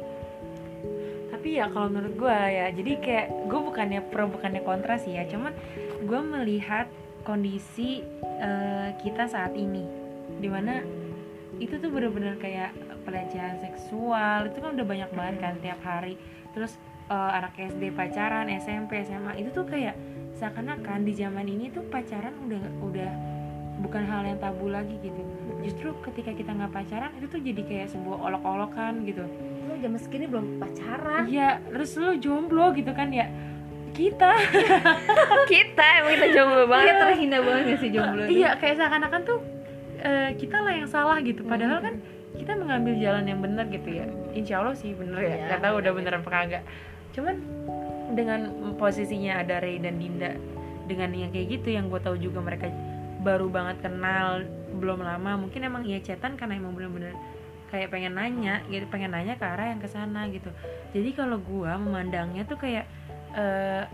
tapi 1.46 1.62
ya 1.62 1.70
kalau 1.70 1.86
menurut 1.94 2.18
gue 2.18 2.38
ya 2.58 2.74
jadi 2.74 2.92
kayak 2.98 3.26
gue 3.46 3.60
bukannya 3.70 4.02
pro 4.10 4.26
bukannya 4.26 4.66
kontra 4.66 4.98
sih 4.98 5.14
ya. 5.14 5.30
Cuman 5.30 5.54
gue 6.02 6.20
melihat 6.26 6.90
kondisi 7.22 8.02
eh, 8.18 8.90
kita 8.98 9.30
saat 9.30 9.54
ini. 9.54 9.86
Di 10.42 10.50
mana 10.50 10.82
itu 11.62 11.78
tuh 11.78 11.86
bener-bener 11.94 12.34
kayak 12.42 12.74
pelecehan 13.06 13.62
seksual 13.62 14.50
itu 14.50 14.58
kan 14.58 14.74
udah 14.74 14.86
banyak 14.90 15.10
banget 15.14 15.36
kan 15.38 15.54
tiap 15.62 15.78
hari. 15.86 16.18
Terus 16.50 16.74
eh, 17.14 17.30
anak 17.38 17.54
SD 17.54 17.94
pacaran 17.94 18.50
SMP 18.50 19.06
SMA 19.06 19.38
itu 19.38 19.54
tuh 19.54 19.70
kayak 19.70 19.94
seakan-akan 20.42 21.06
di 21.06 21.14
zaman 21.14 21.46
ini 21.46 21.70
tuh 21.70 21.86
pacaran 21.86 22.34
udah 22.42 22.62
udah 22.82 23.12
bukan 23.86 24.02
hal 24.02 24.26
yang 24.26 24.42
tabu 24.42 24.66
lagi 24.66 24.98
gitu. 24.98 25.22
Justru 25.62 25.94
ketika 26.10 26.34
kita 26.34 26.58
nggak 26.58 26.74
pacaran 26.74 27.14
itu 27.22 27.30
tuh 27.30 27.38
jadi 27.38 27.62
kayak 27.62 27.94
sebuah 27.94 28.34
olok-olokan 28.34 29.06
gitu 29.06 29.22
lu 29.76 29.85
jam 29.85 29.92
segini 30.00 30.25
belum 30.25 30.56
pacaran. 30.56 31.28
Iya, 31.28 31.61
terus 31.68 31.92
lu 32.00 32.16
jomblo 32.16 32.73
gitu 32.73 32.97
kan 32.97 33.12
ya? 33.12 33.28
Kita. 33.92 34.33
Kita 35.52 35.87
emang 36.00 36.12
kita 36.16 36.26
jomblo 36.33 36.64
Kayak 36.64 36.73
banget. 36.73 36.95
terhina 37.04 37.38
banget 37.45 37.62
gak 37.68 37.78
sih 37.85 37.90
jomblo 37.92 38.23
tuh? 38.25 38.33
iya 38.33 38.50
kayak 38.56 38.75
seakan-akan 38.80 39.21
tuh 39.25 39.38
eh, 40.00 40.30
kita 40.40 40.56
lah 40.64 40.73
yang 40.73 40.88
salah 40.88 41.16
gitu. 41.21 41.45
Padahal 41.45 41.85
kan 41.85 41.95
kita 42.37 42.52
mengambil 42.56 42.97
jalan 42.97 43.25
yang 43.28 43.40
benar 43.45 43.68
gitu 43.68 43.88
ya. 43.88 44.09
Insya 44.33 44.64
Allah 44.64 44.76
sih 44.76 44.97
bener 44.97 45.21
ya. 45.21 45.28
Iya, 45.28 45.45
nggak 45.49 45.61
tahu 45.61 45.75
iya, 45.76 45.80
udah 45.85 45.92
iya. 45.92 45.99
bener 46.00 46.12
apa 46.16 46.28
kagak. 46.33 46.62
Cuman 47.12 47.35
dengan 48.16 48.40
posisinya 48.80 49.33
ada 49.45 49.61
Ray 49.61 49.80
dan 49.80 50.00
Dinda 50.00 50.33
dengan 50.88 51.11
yang 51.16 51.30
kayak 51.33 51.61
gitu 51.61 51.68
yang 51.73 51.88
gue 51.92 52.00
tahu 52.00 52.16
juga 52.16 52.40
mereka 52.40 52.68
baru 53.25 53.49
banget 53.49 53.80
kenal 53.85 54.45
belum 54.76 55.04
lama. 55.04 55.40
Mungkin 55.40 55.61
emang 55.64 55.85
iya 55.88 56.00
cetan 56.00 56.37
karena 56.37 56.61
emang 56.61 56.76
bener-bener 56.76 57.16
kayak 57.66 57.90
pengen 57.90 58.14
nanya 58.14 58.62
gitu 58.66 58.87
pengen 58.87 59.11
nanya 59.11 59.35
ke 59.35 59.42
arah 59.42 59.70
yang 59.70 59.78
ke 59.78 59.87
sana 59.87 60.26
gitu. 60.30 60.50
Jadi 60.90 61.11
kalau 61.12 61.38
gua 61.38 61.75
memandangnya 61.76 62.44
tuh 62.44 62.56
kayak 62.56 62.87
eh, 63.32 63.85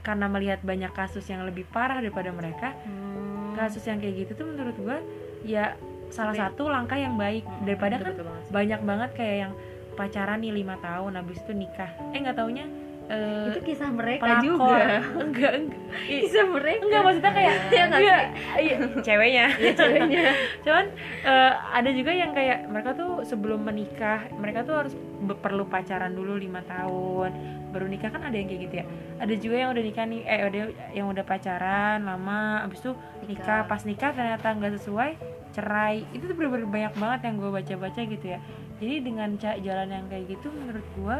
karena 0.00 0.26
melihat 0.26 0.62
banyak 0.62 0.88
kasus 0.90 1.26
yang 1.26 1.44
lebih 1.44 1.68
parah 1.68 2.00
daripada 2.00 2.30
mereka 2.30 2.72
Hmm. 2.86 3.52
kasus 3.54 3.82
yang 3.84 3.98
kayak 3.98 4.24
gitu 4.24 4.32
tuh 4.38 4.46
menurut 4.46 4.76
gua 4.78 4.98
ya 5.42 5.74
salah 6.08 6.32
Tapi- 6.32 6.42
satu 6.56 6.62
langkah 6.66 6.96
yang 6.96 7.14
baik. 7.14 7.44
Hmm, 7.44 7.66
daripada 7.66 7.98
betul, 7.98 8.06
kan 8.06 8.14
banget 8.24 8.44
banyak 8.48 8.80
banget 8.82 9.10
kayak 9.12 9.36
yang 9.38 9.52
pacaran 9.92 10.38
nih 10.38 10.52
lima 10.54 10.78
tahun 10.78 11.12
habis 11.14 11.42
itu 11.42 11.52
nikah. 11.52 11.90
Eh 12.14 12.18
nggak 12.18 12.38
taunya 12.38 12.64
eh, 13.08 13.48
itu 13.50 13.60
kisah 13.72 13.90
mereka 13.90 14.44
juga. 14.44 15.00
Enggak 15.24 15.52
enggak. 15.64 15.82
Kisah 16.04 16.46
mereka. 16.48 16.82
enggak 16.84 17.02
maksudnya 17.04 17.32
kayak 17.32 17.52
Iya 17.74 17.84
nggak 17.88 18.00
iya, 18.00 18.18
sih? 18.18 18.62
iya, 18.64 18.76
ceweknya. 19.06 19.46
Ya 19.56 19.72
ceweknya. 19.72 20.22
Cuman 20.64 20.86
eh, 21.24 21.52
ada 21.56 21.90
juga 21.92 22.12
yang 22.12 22.30
kayak 22.36 22.68
mereka 22.68 22.90
tuh 22.94 23.24
sebelum 23.24 23.64
menikah 23.64 24.28
mereka 24.36 24.62
tuh 24.68 24.74
harus 24.76 24.94
perlu 25.40 25.64
pacaran 25.66 26.12
dulu 26.12 26.36
lima 26.36 26.60
tahun 26.68 27.30
baru 27.72 27.86
nikah. 27.88 28.12
Kan 28.12 28.22
ada 28.28 28.36
yang 28.36 28.48
kayak 28.48 28.60
gitu 28.68 28.74
ya? 28.80 28.86
Ada 29.18 29.34
juga 29.40 29.56
yang 29.56 29.70
udah 29.72 29.82
nikah 29.82 30.04
nih 30.04 30.20
eh 30.28 30.40
ada 30.44 30.58
yang 30.94 31.06
udah 31.08 31.24
pacaran 31.24 31.98
lama 32.04 32.64
abis 32.68 32.84
itu 32.84 32.92
nikah. 33.24 33.64
Nikah. 33.64 33.68
pas 33.68 33.82
nikah 33.88 34.10
ternyata 34.12 34.46
nggak 34.52 34.72
sesuai 34.80 35.10
cerai. 35.56 36.04
Itu 36.12 36.28
tuh 36.28 36.36
bener-bener 36.36 36.68
banyak 36.68 36.92
banget 37.00 37.20
yang 37.24 37.34
gue 37.40 37.50
baca-baca 37.50 38.00
gitu 38.04 38.26
ya 38.36 38.40
jadi 38.78 39.02
dengan 39.02 39.34
jalan 39.38 39.88
yang 39.90 40.06
kayak 40.06 40.24
gitu 40.30 40.48
menurut 40.48 40.86
gue 40.94 41.16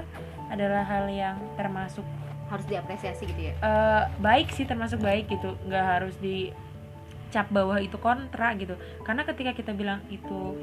adalah 0.48 0.82
hal 0.82 1.10
yang 1.10 1.36
termasuk 1.54 2.06
harus 2.48 2.64
diapresiasi 2.64 3.28
gitu 3.28 3.52
ya? 3.52 3.54
eh, 3.58 4.02
baik 4.18 4.48
sih 4.50 4.64
termasuk 4.64 5.02
baik 5.02 5.28
gitu. 5.28 5.52
Nggak 5.68 5.84
harus 5.84 6.14
dicap 6.18 7.46
bawah 7.52 7.76
itu 7.76 7.98
kontra 8.00 8.56
gitu. 8.56 8.72
Karena 9.04 9.22
ketika 9.22 9.52
kita 9.52 9.72
bilang 9.76 10.00
itu 10.08 10.56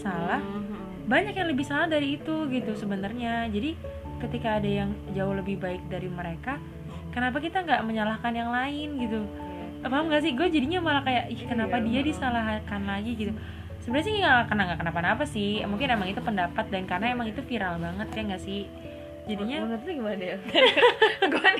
salah 0.00 0.40
Hmm, 0.40 1.04
banyak 1.04 1.34
yang 1.34 1.48
lebih 1.50 1.62
salah 1.62 1.86
dari 1.86 2.16
itu 2.16 2.48
gitu 2.48 2.72
sebenarnya. 2.72 3.46
Jadi 3.52 3.76
ketika 4.16 4.56
ada 4.56 4.70
yang 4.86 4.90
jauh 5.12 5.36
lebih 5.36 5.60
baik 5.60 5.84
dari 5.92 6.08
mereka 6.08 6.56
kenapa 7.12 7.36
kita 7.36 7.60
nggak 7.64 7.84
menyalahkan 7.84 8.32
yang 8.32 8.48
lain 8.48 8.88
gitu? 8.96 9.20
Paham 9.84 10.08
nggak 10.08 10.24
sih? 10.24 10.32
Gue 10.32 10.48
jadinya 10.48 10.80
malah 10.80 11.02
kayak 11.04 11.30
ih 11.30 11.42
kenapa 11.44 11.78
Iya, 11.78 11.84
dia 11.84 12.00
disalahkan 12.02 12.82
lagi? 12.88 13.12
gitu 13.12 13.32
sebenarnya 13.86 14.06
sih 14.10 14.14
nggak 14.18 14.50
kena 14.50 14.62
nggak 14.66 14.80
kenapa-napa 14.82 15.24
sih. 15.30 15.62
Mungkin 15.62 15.94
emang 15.94 16.10
itu 16.10 16.18
pendapat 16.18 16.66
dan 16.74 16.90
karena 16.90 17.14
emang 17.14 17.30
itu 17.30 17.38
viral 17.46 17.78
banget 17.78 18.08
ya 18.10 18.22
nggak 18.34 18.42
sih? 18.42 18.66
Jadinya 19.30 19.62
menurut 19.62 19.82
lu 19.86 19.92
gimana 20.02 20.16
deh 20.18 20.38
gue 21.34 21.50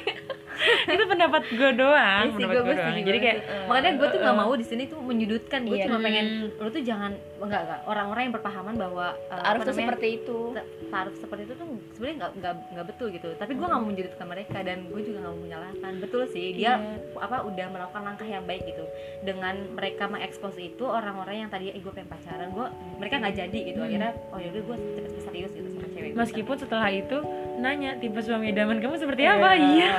itu 0.95 1.05
pendapat 1.05 1.43
gue 1.49 1.71
doang 1.75 2.25
Iya 2.25 2.31
sih, 2.31 2.37
pendapat 2.39 2.55
gue 2.59 2.75
doang 2.75 2.97
jadi 3.03 3.19
kayak 3.19 3.37
sih. 3.39 3.67
makanya 3.67 3.93
gue 3.95 4.09
tuh 4.09 4.19
nggak 4.19 4.33
eh, 4.33 4.41
mau 4.41 4.53
di 4.53 4.65
sini 4.65 4.83
tuh 4.85 4.99
menyudutkan 5.01 5.61
gue 5.63 5.77
Iya. 5.77 5.85
cuma 5.87 5.99
pengen 6.01 6.27
Hmm. 6.27 6.51
lu 6.59 6.69
tuh 6.69 6.83
jangan 6.83 7.11
enggak 7.37 7.61
enggak 7.63 7.81
orang-orang 7.85 8.23
yang 8.23 8.35
berpahaman 8.35 8.75
bahwa 8.75 9.07
uh, 9.27 9.43
harus 9.43 9.61
apa 9.61 9.67
tuh 9.67 9.77
seperti 9.77 10.07
itu 10.17 10.39
ta- 10.53 10.67
taruh 10.89 11.15
seperti 11.15 11.43
itu 11.45 11.55
tuh 11.55 11.67
sebenarnya 11.93 12.17
nggak 12.17 12.31
nggak 12.37 12.55
nggak 12.73 12.87
betul 12.87 13.07
gitu 13.09 13.29
tapi 13.35 13.53
gue 13.53 13.63
nggak 13.63 13.77
mau 13.77 13.87
menyudutkan 13.87 14.27
mereka 14.27 14.59
dan 14.61 14.79
gue 14.85 15.01
juga 15.03 15.19
nggak 15.19 15.33
mau 15.33 15.43
menyalahkan 15.43 15.93
betul 15.99 16.23
sih 16.27 16.47
dia 16.53 16.73
Iya. 16.75 16.75
apa 17.19 17.37
udah 17.45 17.67
melakukan 17.69 18.03
langkah 18.05 18.27
yang 18.27 18.43
baik 18.43 18.63
gitu 18.65 18.85
dengan 19.23 19.55
mereka 19.71 20.05
mengekspos 20.07 20.57
itu 20.57 20.83
orang-orang 20.83 21.37
yang 21.39 21.51
tadi 21.51 21.69
eh 21.69 21.79
gue 21.79 21.91
pengen 21.91 22.09
pacaran 22.09 22.49
gue 22.49 22.67
mereka 22.97 23.15
nggak 23.19 23.37
jadi 23.37 23.59
gitu 23.65 23.75
Hmm. 23.77 23.87
akhirnya 23.87 24.11
oh 24.27 24.39
yaudah 24.39 24.63
gue 24.63 24.77
cepet 24.97 25.23
serius 25.23 25.51
gitu 25.53 25.69
sama 25.71 25.89
cewek 25.89 26.11
meskipun 26.13 26.57
setelah 26.57 26.89
itu 26.89 27.19
nanya 27.57 27.97
tipe 27.97 28.21
suami 28.21 28.53
idaman 28.53 28.79
kamu 28.79 29.01
seperti 29.01 29.25
apa? 29.25 29.57
Iya. 29.57 29.93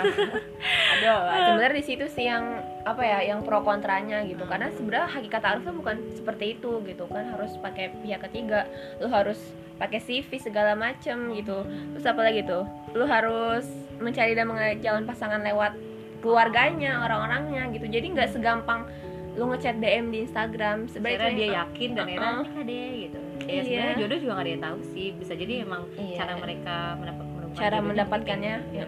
Ada 1.02 1.14
sebenarnya 1.52 1.78
di 1.78 1.86
situ 1.86 2.06
sih 2.10 2.26
yang 2.30 2.62
apa 2.86 3.02
ya 3.04 3.20
yang 3.34 3.42
pro 3.42 3.62
kontranya 3.66 4.22
gitu. 4.26 4.46
Karena 4.46 4.70
sebenarnya 4.74 5.10
hakikat 5.10 5.42
tuh 5.66 5.74
bukan 5.74 5.98
seperti 6.14 6.58
itu 6.58 6.82
gitu 6.86 7.06
kan. 7.10 7.34
Harus 7.34 7.58
pakai 7.60 7.94
pihak 8.02 8.22
ketiga 8.30 8.70
lu 9.02 9.10
harus 9.10 9.38
pakai 9.78 10.02
CV 10.02 10.38
segala 10.38 10.74
macem 10.74 11.34
gitu. 11.34 11.66
Terus 11.98 12.06
apa 12.06 12.22
lagi 12.22 12.42
tuh? 12.46 12.66
Lu 12.94 13.06
harus 13.06 13.66
mencari 13.98 14.38
dan 14.38 14.50
mengenai 14.50 14.78
jalan 14.82 15.06
pasangan 15.06 15.42
lewat 15.42 15.74
keluarganya 16.22 17.02
orang-orangnya 17.06 17.70
gitu. 17.74 17.86
Jadi 17.86 18.06
nggak 18.14 18.30
segampang 18.34 18.86
lu 19.38 19.54
ngechat 19.54 19.78
DM 19.78 20.10
di 20.10 20.26
Instagram. 20.26 20.90
Sebenarnya 20.90 21.34
dia 21.34 21.50
yakin 21.62 21.90
dan 21.94 22.06
akhirnya 22.10 22.26
Uh-uh. 22.26 22.42
nikah 22.42 22.64
deh 22.66 22.90
gitu. 23.06 23.20
Ya 23.48 23.54
Iya. 23.54 23.62
sebenarnya 23.64 23.96
jodoh 24.02 24.18
juga 24.18 24.32
gak 24.34 24.44
ada 24.44 24.52
yang 24.52 24.64
tahu 24.66 24.80
sih. 24.92 25.08
Bisa 25.14 25.34
jadi 25.38 25.54
emang 25.62 25.82
Iya. 25.94 26.16
cara 26.18 26.34
mereka 26.42 26.76
mendapat 26.98 27.26
cara 27.58 27.68
jodohnya 27.74 27.88
mendapatkannya. 27.90 28.56
ya, 28.72 28.86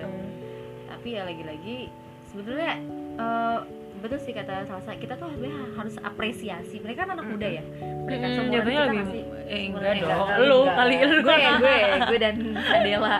tapi 0.87 1.07
ya 1.09 1.21
lagi-lagi 1.25 1.77
sebetulnya 2.23 2.71
eh, 3.17 3.57
betul 3.99 4.15
sih 4.17 4.31
kata 4.31 4.63
Salsa 4.63 4.95
kita 4.95 5.13
tuh 5.13 5.27
sebenarnya 5.27 5.75
harus 5.75 5.95
apresiasi. 5.99 6.79
Mereka 6.79 7.03
kan 7.03 7.09
anak 7.11 7.25
muda 7.27 7.47
ya. 7.49 7.63
Mereka 8.07 8.25
Hmm, 8.25 8.47
jatuhnya 8.47 8.63
kita 8.79 8.87
lebih 8.87 9.01
masih 9.03 9.23
eh, 9.45 9.61
enggak 9.67 9.93
dong. 9.97 10.07
Enggak, 10.07 10.37
lu 10.39 10.59
enggak. 10.61 10.75
kali 10.77 10.95
lu. 10.95 11.17
Gue 11.19 11.35
gue 11.35 11.77
gue 12.07 12.17
dan 12.17 12.35
Adela. 12.77 13.15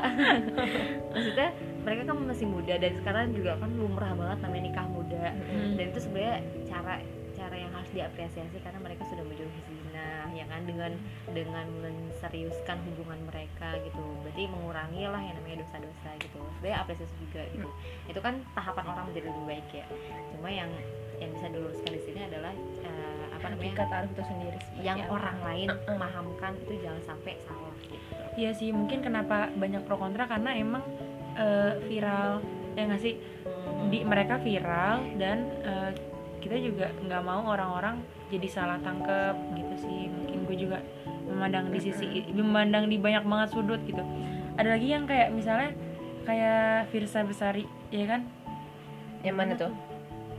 Maksudnya 1.09 1.49
mereka 1.79 2.01
kan 2.05 2.17
masih 2.21 2.47
muda 2.47 2.73
dan 2.75 2.91
sekarang 2.95 3.25
juga 3.33 3.51
kan 3.57 3.69
lumrah 3.75 4.11
banget 4.13 4.37
namanya 4.39 4.63
nikah 4.69 4.87
muda. 4.87 5.25
Hmm. 5.35 5.73
dan 5.75 5.85
itu 5.89 5.99
sebenarnya 5.99 6.35
cara 6.63 6.95
cara 7.33 7.55
yang 7.55 7.71
harus 7.73 7.89
diapresiasi 7.89 8.57
karena 8.61 8.79
mereka 8.79 9.03
sudah 9.07 9.23
menjauhi 9.25 9.59
zina 9.99 10.31
ya 10.31 10.45
kan 10.47 10.61
dengan 10.63 10.91
dengan 11.31 11.67
menseriuskan 11.83 12.77
hubungan 12.87 13.19
mereka 13.27 13.75
gitu. 13.83 14.03
Berarti 14.23 14.43
mengurangi 14.47 15.03
lah 15.09 15.21
yang 15.21 15.35
namanya 15.41 15.57
dosa-dosa 15.65 16.09
gitu. 16.21 16.39
Sebenarnya 16.59 16.77
apresiasi 16.83 17.15
juga 17.19 17.41
gitu. 17.51 17.69
Itu 18.07 18.19
kan 18.23 18.39
tahapan 18.55 18.85
orang 18.87 19.05
menjadi 19.11 19.27
lebih 19.31 19.43
baik 19.47 19.67
ya. 19.73 19.85
Cuma 20.35 20.49
yang 20.49 20.71
yang 21.19 21.35
bisa 21.35 21.51
diluruskan 21.51 21.91
di 21.91 22.01
sini 22.07 22.19
adalah 22.23 22.53
eh, 22.85 23.23
apa 23.35 23.45
namanya? 23.51 23.71
Hakikat 23.75 23.87
taruh 23.91 24.09
itu 24.11 24.23
sendiri 24.23 24.59
yang 24.79 24.99
apa. 25.03 25.11
orang 25.11 25.37
lain 25.43 25.67
memahamkan 25.87 26.51
itu 26.63 26.73
jangan 26.79 27.03
sampai 27.03 27.33
salah 27.43 27.75
gitu. 27.83 27.97
Iya 28.39 28.51
sih 28.55 28.69
mungkin 28.71 29.03
kenapa 29.03 29.51
banyak 29.51 29.83
pro 29.83 29.99
kontra? 29.99 30.29
Karena 30.29 30.55
emang 30.55 30.83
eh, 31.35 31.73
viral 31.87 32.39
ya 32.77 32.83
nggak 32.87 33.01
sih? 33.03 33.19
Di 33.91 34.05
mereka 34.07 34.39
viral 34.39 35.19
dan 35.19 35.37
eh, 35.65 35.91
kita 36.39 36.55
juga 36.59 36.87
nggak 37.05 37.21
mau 37.23 37.43
orang-orang 37.51 37.99
jadi 38.31 38.47
salah 38.49 38.77
tangkep 38.81 39.35
gitu 39.59 39.75
sih. 39.87 40.01
Mungkin 40.09 40.37
gue 40.47 40.57
juga 40.57 40.77
memandang 41.29 41.69
di 41.69 41.79
sisi 41.79 42.25
memandang 42.33 42.89
di 42.89 42.97
banyak 42.97 43.23
banget 43.27 43.49
sudut 43.53 43.81
gitu. 43.85 44.01
Ada 44.57 44.75
lagi 44.75 44.87
yang 44.91 45.05
kayak 45.05 45.31
misalnya 45.31 45.71
kayak 46.25 46.89
Firsa 46.91 47.23
Besari 47.23 47.63
ya 47.93 48.05
kan? 48.05 48.21
Yang 49.21 49.35
mana 49.35 49.53
tuh? 49.55 49.71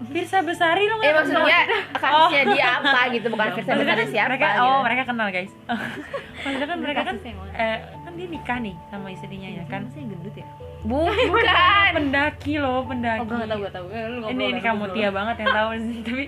Firsa 0.09 0.41
Besari 0.41 0.89
lo 0.89 0.97
eh 0.97 1.13
nggak 1.13 1.29
kenal? 1.29 1.45
maksudnya 1.45 1.61
kasusnya 1.93 2.43
dia 2.57 2.67
apa 2.81 3.01
gitu? 3.13 3.27
Bukan 3.29 3.47
Maksudnya 3.53 3.85
dari 3.85 4.01
kan 4.01 4.09
siapa 4.09 4.29
mereka 4.33 4.49
gitu. 4.49 4.65
oh 4.65 4.79
mereka 4.81 5.03
kenal 5.05 5.29
guys. 5.29 5.53
Maksudnya 6.45 6.69
kan 6.73 6.79
mereka 6.81 7.01
kan 7.05 7.17
eh, 7.53 7.79
kan 8.11 8.19
dia 8.19 8.27
nikah 8.27 8.59
nih 8.59 8.75
sama 8.91 9.07
istrinya 9.09 9.49
ya 9.49 9.65
kan? 9.65 9.87
Masih 9.87 10.03
gendut 10.03 10.35
ya? 10.35 10.47
Bu- 10.83 11.15
bukan. 11.31 11.91
Pendaki 11.95 12.55
loh 12.59 12.83
pendaki. 12.83 13.21
Oh 13.23 13.25
gue 13.25 13.37
gak 13.39 13.49
tau 13.49 13.59
gue 13.61 13.71
tau 13.71 13.87
Eh, 13.87 14.05
lu 14.11 14.17
ngobrol 14.19 14.35
ini 14.35 14.45
ini 14.51 14.61
kamu. 14.61 14.83
Tia 14.91 15.11
banget 15.15 15.37
yang 15.39 15.51
tahu 15.55 15.69
sih 15.79 15.99
tapi 16.11 16.25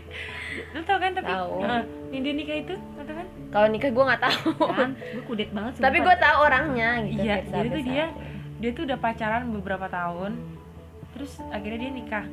lu 0.71 0.81
tau 0.87 0.99
kan 1.03 1.11
tapi 1.11 1.27
Tahu. 1.27 1.55
Heeh, 1.59 1.83
yang 2.13 2.23
dia 2.23 2.35
nikah 2.37 2.57
itu 2.63 2.75
tau 2.79 3.15
kan? 3.19 3.27
Kalau 3.51 3.69
nikah 3.69 3.91
gue 3.91 4.05
nggak 4.07 4.23
tahu. 4.23 4.49
Kan? 4.63 4.91
Gue 5.13 5.23
kudet 5.27 5.51
banget 5.51 5.73
tapi 5.77 5.99
gue 5.99 6.17
tahu 6.17 6.37
orangnya 6.39 6.91
gitu 7.03 7.21
iya 7.21 7.37
jadi 7.43 7.69
tuh 7.69 7.83
dia 7.83 8.05
dia 8.63 8.71
tuh 8.71 8.83
udah 8.87 8.99
pacaran 9.03 9.43
beberapa 9.51 9.91
tahun 9.91 10.39
terus 11.13 11.43
akhirnya 11.51 11.79
dia 11.83 11.93
nikah. 11.93 12.27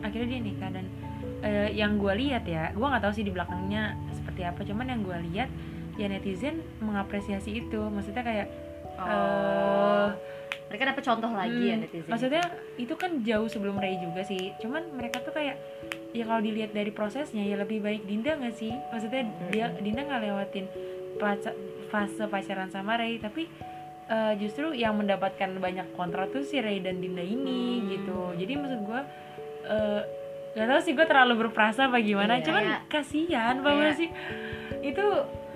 Akhirnya 0.00 0.28
dia 0.28 0.40
nikah 0.44 0.68
dan 0.68 0.84
eh, 1.40 1.68
yang 1.72 1.96
gue 1.96 2.12
lihat 2.12 2.44
ya 2.44 2.68
gue 2.70 2.84
nggak 2.84 3.00
tahu 3.00 3.12
sih 3.12 3.24
di 3.24 3.32
belakangnya 3.32 3.96
seperti 4.12 4.44
apa 4.44 4.60
cuman 4.60 4.86
yang 4.86 5.00
gue 5.00 5.16
lihat 5.32 5.48
ya 5.96 6.06
netizen 6.06 6.60
mengapresiasi 6.78 7.50
itu. 7.56 7.80
Maksudnya 7.80 8.20
kayak 8.20 8.46
oh. 9.02 9.08
eh, 9.08 10.08
mereka 10.66 10.84
dapet 10.86 11.02
contoh 11.02 11.30
lagi 11.30 11.62
ya 11.64 11.74
Hmm, 11.74 11.82
netizen 11.82 12.06
Maksudnya 12.06 12.44
itu 12.76 12.94
kan 12.94 13.10
jauh 13.20 13.48
sebelum 13.48 13.76
Ray 13.76 13.98
juga 13.98 14.22
sih. 14.22 14.54
Cuman 14.56 14.86
mereka 14.92 15.18
tuh 15.18 15.30
kayak 15.30 15.58
ya 16.10 16.24
kalau 16.24 16.38
dilihat 16.38 16.70
dari 16.70 16.90
prosesnya 16.90 17.42
ya 17.42 17.56
lebih 17.56 17.80
baik 17.80 18.04
Dinda 18.04 18.34
nggak 18.34 18.54
sih? 18.54 18.70
Maksudnya 18.88 19.22
dia 19.48 19.66
Dinda 19.74 20.04
nggak 20.04 20.20
lewatin 20.20 20.66
paca- 21.16 21.58
fase 21.86 22.22
pacaran 22.24 22.68
sama 22.68 22.94
Ray, 22.94 23.18
tapi 23.18 23.50
eh, 24.06 24.32
justru 24.36 24.70
yang 24.72 24.94
mendapatkan 24.94 25.50
banyak 25.56 25.90
kontra 25.92 26.26
tuh 26.26 26.42
si 26.42 26.58
Ray 26.58 26.78
dan 26.78 26.98
Dinda 26.98 27.20
ini 27.20 27.60
Hmm. 27.76 27.86
gitu. 27.88 28.18
Jadi 28.36 28.52
maksud 28.54 28.80
gua 28.80 29.02
eh 29.62 30.02
gak 30.50 30.66
tau 30.66 30.80
sih 30.80 30.92
gue 30.92 31.04
terlalu 31.04 31.34
berprasa 31.40 31.86
apa 31.86 31.98
gimana, 32.00 32.34
Iya. 32.36 32.42
cuman 32.42 32.62
Kayak- 32.64 32.82
kasihan 32.88 33.56
banget 33.60 33.86
kayak- 33.86 33.98
sih. 33.98 34.08
Itu 34.84 35.04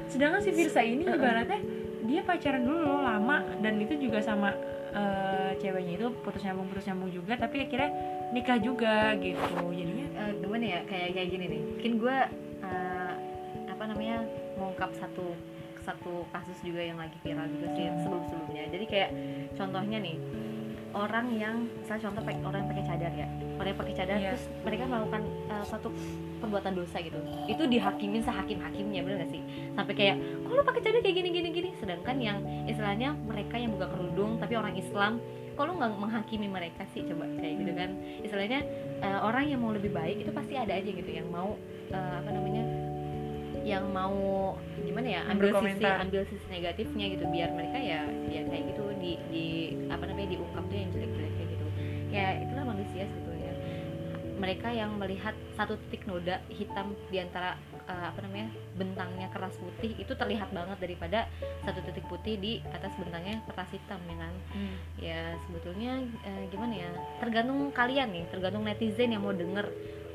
sedangkan 0.07 0.39
si 0.39 0.51
Virsa 0.51 0.83
ini 0.83 1.03
ibaratnya 1.03 1.59
dia 2.05 2.21
pacaran 2.23 2.63
dulu 2.65 3.03
lama. 3.03 3.43
Dan 3.61 3.81
itu 3.81 3.97
juga 3.97 4.21
sama 4.21 4.53
eh, 4.95 5.57
ceweknya 5.59 5.99
itu 5.99 6.07
putus 6.23 6.45
nyambung 6.45 6.69
putus 6.71 6.87
nyambung 6.87 7.11
juga 7.11 7.35
tapi 7.35 7.65
akhirnya 7.65 7.91
nikah 8.31 8.59
juga 8.61 9.17
gitu. 9.19 9.59
Jadinya 9.75 10.05
Eh, 10.15 10.33
gimana 10.41 10.65
ya? 10.65 10.81
Kayak 10.87 11.09
kayak 11.19 11.29
gini 11.29 11.45
nih. 11.51 11.63
Mungkin 11.75 11.93
gue 11.99 12.17
eh, 12.63 13.13
apa 13.67 13.85
namanya 13.91 14.23
mengungkap 14.55 14.95
satu 14.95 15.35
satu 15.85 16.25
kasus 16.33 16.57
juga 16.65 16.81
yang 16.81 16.97
lagi 16.97 17.13
viral 17.21 17.45
juga 17.53 17.69
sih 17.77 17.85
sebelum 18.01 18.25
sebelumnya 18.25 18.65
jadi 18.73 18.85
kayak 18.89 19.11
contohnya 19.53 20.01
nih 20.01 20.17
orang 20.95 21.27
yang 21.35 21.67
misalnya 21.77 22.03
contoh 22.09 22.23
pakai 22.23 22.41
orang 22.47 22.59
yang 22.63 22.71
pakai 22.71 22.85
cadar 22.87 23.13
ya. 23.13 23.29
Orang 23.55 23.69
yang 23.71 23.81
pakai 23.83 23.95
cadar 23.95 24.17
Iya. 24.17 24.31
terus 24.33 24.45
mereka 24.63 24.83
melakukan 24.87 25.23
eh, 25.51 25.65
suatu 25.67 25.89
perbuatan 26.39 26.73
dosa 26.73 26.97
gitu. 26.99 27.19
Itu 27.45 27.63
dihakimin 27.67 28.23
sehakim 28.23 28.59
hakimnya 28.63 29.01
bener 29.03 29.17
gak 29.27 29.31
sih? 29.31 29.43
Sampai 29.75 29.95
kayak 29.95 30.17
kok 30.17 30.53
lu 30.53 30.63
pakai 30.63 30.83
cadar 30.83 31.01
kayak 31.03 31.17
gini 31.19 31.29
gini? 31.31 31.49
Gini 31.51 31.69
sedangkan 31.77 32.17
yang 32.19 32.39
istilahnya 32.65 33.19
mereka 33.19 33.59
yang 33.59 33.75
buka 33.75 33.91
kerudung 33.91 34.39
tapi 34.39 34.55
orang 34.55 34.75
Islam 34.75 35.19
kok 35.55 35.65
lu 35.67 35.79
nggak 35.79 35.93
menghakimi 35.99 36.47
mereka 36.47 36.83
sih? 36.91 37.03
Coba 37.07 37.27
kayak 37.39 37.55
gitu 37.59 37.73
kan. 37.75 37.91
Istilahnya 38.23 38.61
eh, 39.03 39.19
orang 39.21 39.45
yang 39.51 39.61
mau 39.61 39.75
lebih 39.75 39.91
baik 39.91 40.23
itu 40.23 40.31
pasti 40.31 40.55
ada 40.55 40.75
aja 40.75 40.87
gitu 40.87 41.11
yang 41.11 41.27
mau 41.27 41.59
eh, 41.91 42.15
apa 42.23 42.31
namanya 42.31 42.63
yang 43.65 43.89
mau 43.89 44.53
gimana 44.77 45.09
ya 45.09 45.21
ambil 45.25 45.57
sisi 45.57 45.89
ambil 45.89 46.23
sisi 46.29 46.47
negatifnya 46.53 47.07
gitu. 47.17 47.25
Biar 47.33 47.49
mereka 47.51 47.79
ya 47.81 48.05
ya 48.29 48.45
kayak 48.45 48.65
gitu 48.77 48.84
di 48.99 49.13
di 49.31 49.47
apa 49.91 50.05
namanya 50.07 50.35
diungkap 50.35 50.65
tuh 50.67 50.79
yang 50.79 50.91
jelek-jeleknya 50.95 51.45
gitu. 51.51 51.67
Ya 52.15 52.27
itulah 52.43 52.65
manusia 52.67 53.05
sebetulnya. 53.11 53.53
Mereka 54.35 54.69
yang 54.75 54.99
melihat 54.99 55.33
satu 55.55 55.79
titik 55.89 56.11
noda 56.11 56.43
hitam 56.51 56.93
di 57.09 57.23
antara 57.23 57.55
eh, 57.87 58.07
apa 58.11 58.19
namanya 58.27 58.51
bentangnya 58.75 59.31
keras 59.31 59.55
putih 59.57 59.95
itu 59.95 60.11
terlihat 60.11 60.51
banget 60.51 60.79
daripada 60.83 61.31
satu 61.63 61.81
titik 61.87 62.05
putih 62.11 62.35
di 62.37 62.53
atas 62.75 62.93
bentangnya 62.99 63.41
kertas 63.47 63.71
hitam 63.73 64.03
ya 64.11 64.17
kan? 64.19 64.35
Ya 64.99 65.21
sebetulnya 65.47 66.03
eh, 66.27 66.45
gimana 66.51 66.75
ya 66.75 66.91
tergantung 67.23 67.71
kalian 67.71 68.11
nih 68.11 68.25
tergantung 68.29 68.67
netizen 68.67 69.15
yang 69.15 69.23
mau 69.23 69.33
denger 69.33 69.71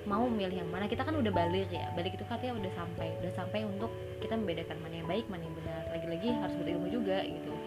mau 0.07 0.27
milih 0.27 0.63
yang 0.63 0.69
mana. 0.71 0.87
Kita 0.91 1.07
kan 1.07 1.15
udah 1.15 1.31
balik 1.31 1.71
ya 1.71 1.87
balik 1.95 2.19
itu 2.19 2.25
katanya 2.27 2.59
udah 2.59 2.71
sampai 2.75 3.07
udah 3.23 3.33
sampai 3.39 3.59
untuk 3.65 3.91
kita 4.19 4.35
membedakan 4.35 4.77
mana 4.83 4.95
yang 4.99 5.07
baik 5.07 5.25
mana 5.31 5.47
yang 5.47 5.55
benar. 5.57 5.83
Lagi-lagi 5.95 6.27
harus 6.37 6.55
berilmu 6.59 6.87
juga 6.91 7.23
gitu 7.23 7.58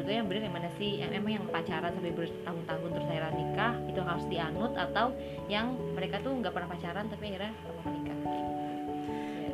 sebetulnya 0.00 0.24
yang 0.24 0.30
benar 0.32 0.42
yang 0.48 0.56
mana 0.56 0.70
sih? 0.80 0.90
Yang 0.96 1.10
emang 1.20 1.32
yang 1.36 1.44
pacaran 1.52 1.92
sampai 1.92 2.12
bertahun-tahun 2.16 2.88
terus 2.96 3.06
akhirnya 3.12 3.32
nikah 3.36 3.74
itu 3.84 4.00
harus 4.00 4.24
dianut 4.32 4.72
atau 4.72 5.06
yang 5.52 5.76
mereka 5.92 6.16
tuh 6.24 6.32
nggak 6.40 6.52
pernah 6.56 6.68
pacaran 6.72 7.04
tapi 7.12 7.24
akhirnya 7.28 7.52
lama 7.68 7.82
menikah 7.84 8.18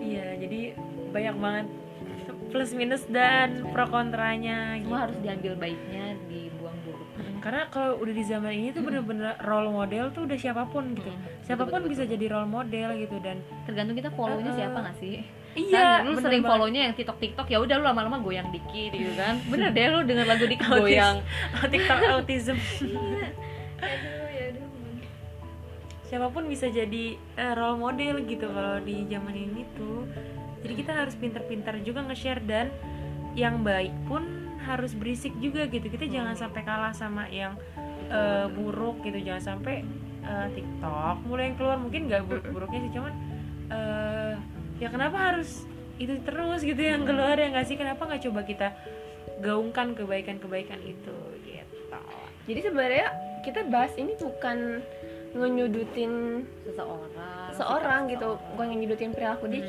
iya 0.07 0.27
jadi 0.39 0.61
banyak 1.11 1.37
banget 1.43 1.67
plus 2.55 2.71
minus 2.79 3.03
dan 3.11 3.67
pro 3.75 3.91
kontranya 3.91 4.79
gitu. 4.79 4.95
harus 4.95 5.19
diambil 5.19 5.59
baiknya 5.59 6.15
dibuang 6.31 6.79
buruk 6.87 7.09
karena 7.43 7.67
kalau 7.75 7.99
udah 7.99 8.15
di 8.15 8.25
zaman 8.27 8.53
ini 8.55 8.69
tuh 8.71 8.87
bener-bener 8.87 9.35
role 9.43 9.75
model 9.75 10.15
tuh 10.15 10.31
udah 10.31 10.39
siapa 10.39 10.67
pun 10.71 10.95
gitu. 10.95 11.11
Mm, 11.11 11.43
siapa 11.43 11.67
pun 11.67 11.83
betul, 11.83 11.91
bisa 11.91 12.03
betul. 12.07 12.15
jadi 12.15 12.27
role 12.39 12.51
model 12.51 12.89
gitu 13.03 13.17
dan 13.19 13.43
tergantung 13.67 13.99
kita 13.99 14.11
follownya 14.15 14.55
Uh-uh. 14.55 14.61
siapa 14.63 14.79
nggak 14.79 14.97
sih 15.03 15.17
iya 15.57 16.05
lu 16.05 16.13
bener 16.15 16.25
sering 16.29 16.43
banget. 16.45 16.53
follownya 16.53 16.81
yang 16.87 16.95
TikTok 16.95 17.19
TikTok 17.19 17.49
ya 17.49 17.59
udah 17.65 17.75
lu 17.81 17.85
lama-lama 17.89 18.21
goyang 18.21 18.49
dikit 18.53 18.93
gitu 18.93 19.13
kan. 19.17 19.41
Bener 19.53 19.73
deh 19.73 19.89
lu 19.89 20.05
denger 20.05 20.27
lagu 20.29 20.45
dikit 20.45 20.69
goyang. 20.69 21.25
TikTok 21.73 22.01
autism. 22.13 22.57
Siapa 26.07 26.31
pun 26.31 26.47
bisa 26.47 26.71
jadi 26.71 27.19
eh, 27.19 27.53
role 27.59 27.83
model 27.83 28.23
gitu 28.31 28.47
kalau 28.47 28.79
di 28.79 29.03
zaman 29.11 29.35
ini 29.35 29.67
tuh. 29.75 30.07
Jadi 30.63 30.75
kita 30.79 30.93
harus 30.95 31.19
pintar-pintar 31.19 31.83
juga 31.83 32.07
nge-share 32.07 32.43
dan 32.47 32.71
yang 33.35 33.67
baik 33.67 33.93
pun 34.07 34.23
harus 34.63 34.95
berisik 34.95 35.35
juga 35.43 35.67
gitu. 35.67 35.91
Kita 35.91 36.07
jangan 36.07 36.39
sampai 36.39 36.63
kalah 36.63 36.95
sama 36.95 37.27
yang 37.27 37.59
eh, 38.07 38.47
buruk 38.55 39.03
gitu. 39.03 39.19
Jangan 39.19 39.43
sampai 39.59 39.83
eh, 40.23 40.47
TikTok 40.55 41.27
mulai 41.27 41.51
yang 41.51 41.57
keluar. 41.59 41.79
Mungkin 41.83 42.07
nggak 42.07 42.23
buruk-buruknya 42.31 42.81
sih 42.87 42.93
cuman 42.95 43.13
eh, 43.75 44.26
ya 44.77 44.89
kenapa 44.93 45.17
harus 45.33 45.65
itu 45.97 46.13
terus 46.25 46.61
gitu 46.61 46.77
yang 46.77 47.09
keluar 47.09 47.37
ya 47.41 47.49
nggak 47.49 47.67
sih 47.67 47.77
kenapa 47.81 48.05
nggak 48.05 48.23
coba 48.29 48.41
kita 48.45 48.69
gaungkan 49.41 49.97
kebaikan-kebaikan 49.97 50.81
itu 50.85 51.17
gitu 51.45 51.77
jadi 52.47 52.61
sebenarnya 52.63 53.07
kita 53.43 53.67
bahas 53.69 53.93
ini 53.97 54.13
bukan 54.21 54.85
ngenyudutin 55.37 56.45
seseorang 56.65 57.53
seorang 57.53 58.01
sikap 58.09 58.13
gitu 58.17 58.29
seseorang. 58.37 58.49
bukan 58.57 58.67
ngenyudutin 58.73 59.11
perilaku 59.13 59.45
dia 59.49 59.63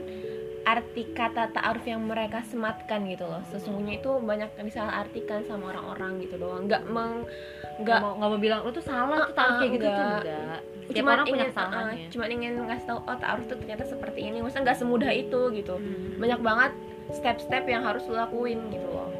Hmm. 0.00 0.33
Arti 0.64 1.12
kata 1.12 1.52
ta'aruf 1.52 1.84
yang 1.84 2.00
mereka 2.08 2.40
sematkan 2.48 3.04
gitu 3.04 3.28
loh. 3.28 3.44
Sesungguhnya 3.52 4.00
itu 4.00 4.10
banyak 4.16 4.50
yang 4.56 4.66
disalah 4.66 5.04
artikan 5.04 5.44
sama 5.44 5.76
orang-orang 5.76 6.24
gitu 6.24 6.40
doang. 6.40 6.64
Nggak 6.64 6.82
meng 6.88 7.28
nggak 7.74 7.98
mau 8.00 8.12
nggak 8.16 8.30
mau 8.30 8.40
bilang 8.40 8.60
lu 8.62 8.70
tuh 8.70 8.84
salah 8.86 9.28
tuh 9.28 9.34
taruh 9.34 9.50
Uh-uh, 9.50 9.60
kayak 9.60 9.72
gitu. 9.76 9.84
Tuh 9.84 9.92
nggak. 9.92 10.22
enggak. 10.24 10.60
Setiap 10.84 10.96
cuman 11.00 11.12
orang 11.12 11.26
punya 11.26 11.36
ingin 11.36 11.52
kesalahannya 11.52 11.96
uh, 11.96 12.10
cuman 12.12 12.28
ingin 12.32 12.52
ngasih 12.64 12.86
tahu 12.88 12.98
oh 13.04 13.16
ta'aruf 13.20 13.44
tuh 13.44 13.56
ternyata 13.60 13.84
seperti 13.84 14.20
ini. 14.24 14.38
Maksudnya 14.40 14.62
nggak 14.64 14.78
semudah 14.80 15.10
itu 15.12 15.40
gitu. 15.52 15.74
Hmm. 15.76 16.16
banyak 16.16 16.40
banget 16.40 16.72
step-step 17.12 17.64
yang 17.68 17.82
harus 17.84 18.02
lo 18.08 18.16
lakuin 18.16 18.58
gitu 18.72 18.88
loh. 18.88 19.10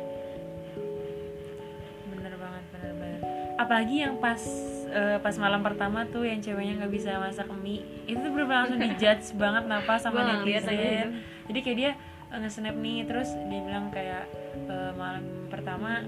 Bener 2.09 2.35
banget 2.41 2.65
bener 2.73 2.93
banget. 2.97 3.21
Apalagi 3.61 3.97
yang 4.01 4.17
pas 4.17 4.41
eh, 4.95 5.19
pas 5.21 5.35
malam 5.37 5.61
pertama 5.61 6.07
tuh 6.09 6.25
yang 6.25 6.41
ceweknya 6.41 6.81
nggak 6.81 6.93
bisa 6.95 7.21
masak 7.21 7.51
mie. 7.61 7.85
Itu 8.09 8.23
tuh 8.25 8.31
bener 8.33 8.49
langsung 8.49 8.81
dijudge 8.81 9.37
banget 9.43 9.63
napa 9.69 10.01
sama 10.01 10.25
netizen. 10.25 11.34
Jadi 11.47 11.59
kayak 11.61 11.79
dia 11.79 11.91
eh, 12.31 12.39
nge-snap 12.39 12.77
nih 12.77 12.99
terus 13.05 13.29
dia 13.49 13.61
bilang 13.61 13.89
kayak 13.89 14.25
eh, 14.67 14.93
malam 14.95 15.25
pertama 15.49 16.03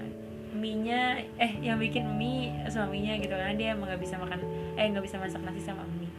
mie-nya 0.51 1.21
eh 1.37 1.51
yang 1.59 1.77
bikin 1.77 2.17
mie 2.17 2.49
suaminya 2.67 3.13
gitu 3.19 3.29
karena 3.29 3.53
dia 3.53 3.67
emang 3.75 3.91
nggak 3.91 4.01
bisa 4.01 4.15
makan 4.17 4.39
eh 4.73 4.85
nggak 4.87 5.05
bisa 5.05 5.17
masak 5.19 5.41
nasi 5.43 5.61
sama 5.61 5.83
mie. 5.99 6.09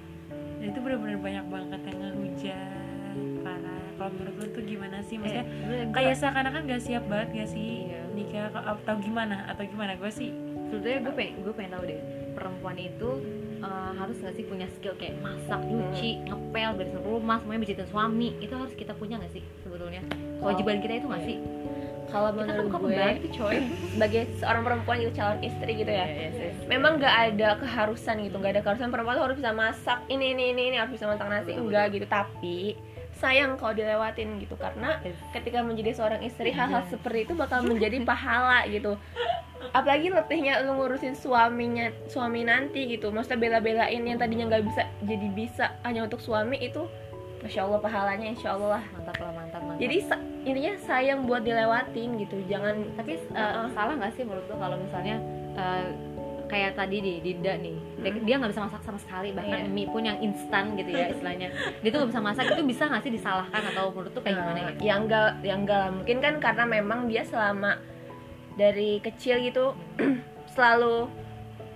Dan 0.59 0.75
itu 0.75 0.79
benar-benar 0.79 1.19
banyak 1.19 1.47
banget 1.49 1.81
yang 1.87 1.99
ngehujat 1.99 3.17
parah. 3.43 3.83
Kalau 3.95 4.11
menurut 4.11 4.35
lu 4.37 4.47
tuh 4.53 4.63
gimana 4.63 4.99
sih? 5.03 5.17
Maksudnya 5.17 5.47
Eh, 5.47 5.87
kayak 5.91 6.15
seakan-akan 6.19 6.63
gak 6.67 6.83
siap 6.83 7.05
banget 7.07 7.29
gak 7.35 7.51
sih? 7.51 7.87
Iya. 7.87 8.03
nikah 8.11 8.51
atau 8.51 8.95
gimana? 8.99 9.47
Atau 9.47 9.67
gimana? 9.67 9.95
Gue 9.95 10.11
sih 10.11 10.35
sebetulnya 10.69 10.99
gue 11.09 11.15
pengen 11.17 11.35
gue 11.43 11.53
pengen 11.57 11.73
tahu 11.75 11.85
deh 11.89 12.01
perempuan 12.37 12.77
itu 12.79 13.11
uh, 13.63 13.93
harus 13.99 14.17
nggak 14.23 14.35
sih 14.39 14.45
punya 14.47 14.67
skill 14.79 14.95
kayak 14.95 15.19
masak 15.19 15.59
nyuci 15.67 16.23
ngepel 16.27 16.71
beresin 16.79 17.01
rumah 17.03 17.37
semuanya 17.43 17.61
bejitin 17.67 17.89
suami. 17.91 18.29
Itu 18.39 18.55
harus 18.55 18.75
kita 18.79 18.95
punya 18.95 19.19
nggak 19.19 19.33
sih 19.35 19.43
sebetulnya? 19.67 20.03
Kewajiban 20.39 20.79
kita 20.79 21.03
itu 21.03 21.07
nggak 21.11 21.23
iya. 21.27 21.31
sih? 21.35 21.39
Kalau 22.09 22.33
kita 22.33 22.41
kan 22.41 22.55
menurut 22.57 22.69
bukan 22.73 22.81
gue 22.89 23.09
gitu, 23.21 23.29
coy. 23.37 23.57
sebagai 23.93 24.23
seorang 24.41 24.63
perempuan 24.65 24.97
itu 25.05 25.13
calon 25.13 25.39
istri 25.45 25.73
gitu 25.77 25.93
ya 25.93 26.07
Yes, 26.09 26.37
yes. 26.41 26.57
memang 26.65 26.97
nggak 26.97 27.15
ada 27.29 27.61
keharusan 27.61 28.25
gitu 28.25 28.41
nggak 28.41 28.53
ada 28.57 28.63
keharusan 28.65 28.89
perempuan 28.89 29.21
tuh 29.21 29.25
harus 29.29 29.37
bisa 29.37 29.53
masak 29.53 29.99
ini 30.09 30.33
ini 30.33 30.57
ini, 30.57 30.63
ini 30.73 30.77
harus 30.81 30.97
bisa 30.97 31.05
masak 31.05 31.29
nasi 31.29 31.53
Betul, 31.53 31.69
enggak 31.69 31.85
gitu. 31.93 32.07
Tapi 32.09 32.59
sayang 33.19 33.59
kalau 33.59 33.75
dilewatin 33.75 34.39
gitu 34.39 34.55
karena 34.55 35.03
ketika 35.35 35.59
menjadi 35.61 35.91
seorang 35.91 36.23
istri 36.23 36.55
hal-hal 36.55 36.87
Yes. 36.87 36.97
seperti 36.97 37.19
itu 37.29 37.33
bakal 37.37 37.61
menjadi 37.71 38.01
pahala 38.07 38.65
gitu 38.71 38.97
apalagi 39.71 40.09
letihnya 40.09 40.63
lu 40.63 40.75
ngurusin 40.75 41.13
suaminya 41.13 41.91
suami 42.07 42.43
nanti 42.43 42.87
gitu. 42.89 43.09
Maksudnya 43.09 43.39
bela-belain 43.39 44.01
yang 44.01 44.17
tadinya 44.17 44.49
nggak 44.49 44.65
bisa 44.67 44.83
jadi 45.03 45.29
bisa 45.31 45.65
hanya 45.83 46.05
untuk 46.05 46.19
suami 46.19 46.59
itu 46.59 46.85
masya 47.39 47.63
allah 47.63 47.79
pahalanya 47.79 48.29
insya 48.29 48.55
allah 48.55 48.81
lah. 48.81 48.85
Mantap 48.93 49.17
lah 49.19 49.33
mantap 49.33 49.61
mantap. 49.63 49.79
Jadi 49.79 49.97
sa- 50.03 50.25
intinya 50.43 50.75
sayang 50.81 51.21
buat 51.25 51.43
dilewatin 51.43 52.19
gitu. 52.19 52.37
Jangan 52.47 52.75
tapi 52.95 53.15
uh, 53.31 53.69
salah 53.71 53.95
nggak 53.95 54.13
sih 54.13 54.25
menurut 54.27 54.47
lo 54.47 54.57
kalau 54.57 54.77
misalnya 54.77 55.17
uh, 55.55 55.87
kayak 56.49 56.81
tadi 56.81 57.05
nih 57.05 57.17
Dinda 57.21 57.61
nih 57.61 57.77
dia 58.01 58.11
dia 58.25 58.35
nggak 58.41 58.57
bisa 58.57 58.65
masak 58.65 58.81
sama 58.81 58.97
sekali 58.97 59.37
bahkan 59.37 59.69
Iya. 59.69 59.69
mie 59.69 59.85
pun 59.85 60.01
yang 60.01 60.17
instan 60.19 60.81
gitu 60.81 60.91
ya 60.91 61.13
istilahnya. 61.13 61.53
Dia 61.85 61.91
tuh 61.93 61.99
nggak 62.01 62.11
bisa 62.17 62.23
masak 62.25 62.45
itu 62.49 62.63
bisa 62.65 62.83
nggak 62.89 63.03
sih 63.05 63.13
disalahkan 63.13 63.63
atau 63.69 63.93
menurut 63.93 64.13
tuh 64.17 64.23
kayak 64.25 64.37
gimana 64.41 64.59
ya? 64.59 64.71
ya 64.81 64.95
enggak 64.97 65.31
ya 65.45 65.55
enggak 65.55 65.79
lah. 65.79 65.91
Mungkin 65.93 66.17
kan 66.25 66.35
karena 66.41 66.65
memang 66.65 67.05
dia 67.05 67.21
selama 67.23 67.77
dari 68.59 68.99
kecil 68.99 69.39
gitu 69.41 69.73
selalu 70.53 71.07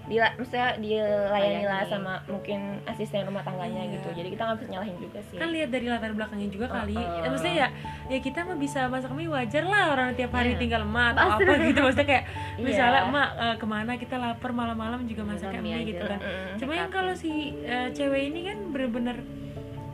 dila, 0.03 0.35
maksudnya 0.35 0.75
dilayani 0.77 1.63
lah 1.63 1.87
sama 1.87 2.19
mungkin 2.27 2.59
asisten 2.85 3.23
rumah 3.23 3.41
tangganya 3.41 3.87
Iya. 3.87 3.93
gitu 3.95 4.09
jadi 4.13 4.29
kita 4.29 4.43
nggak 4.43 4.59
bisa 4.59 4.69
nyalahin 4.69 4.97
juga 4.99 5.19
sih 5.23 5.39
kan 5.39 5.49
lihat 5.49 5.69
dari 5.71 5.87
latar 5.87 6.11
belakangnya 6.11 6.51
juga 6.51 6.67
kali 6.69 6.99
Uh-uh. 6.99 7.23
ya, 7.23 7.29
maksudnya 7.31 7.55
ya 7.57 7.69
ya 8.09 8.19
kita 8.19 8.39
mah 8.43 8.59
bisa 8.59 8.81
masak 8.87 9.15
mie 9.15 9.31
wajar 9.31 9.63
lah 9.63 9.95
orang 9.95 10.13
tiap 10.13 10.35
hari 10.35 10.53
Iya. 10.53 10.59
tinggal 10.59 10.83
emak 10.83 11.15
atau 11.15 11.23
Pasti. 11.31 11.43
apa 11.47 11.53
gitu 11.63 11.81
maksudnya 11.81 12.09
kayak 12.09 12.25
Iya. 12.59 12.65
misalnya 12.67 13.01
emak 13.07 13.29
eh, 13.39 13.57
ke 13.57 13.67
mana 13.69 13.93
kita 13.95 14.15
lapar 14.19 14.51
malam-malam 14.53 15.01
juga 15.07 15.23
masak 15.23 15.49
mie 15.55 15.63
mie 15.63 15.87
gitu 15.89 16.03
kan. 16.03 16.19
Mm-mm. 16.19 16.59
cuma 16.59 16.73
yang 16.75 16.91
kalau 16.91 17.15
si 17.15 17.31
eh, 17.63 17.89
cewek 17.95 18.23
ini 18.27 18.41
kan 18.45 18.59
bener-bener 18.69 19.17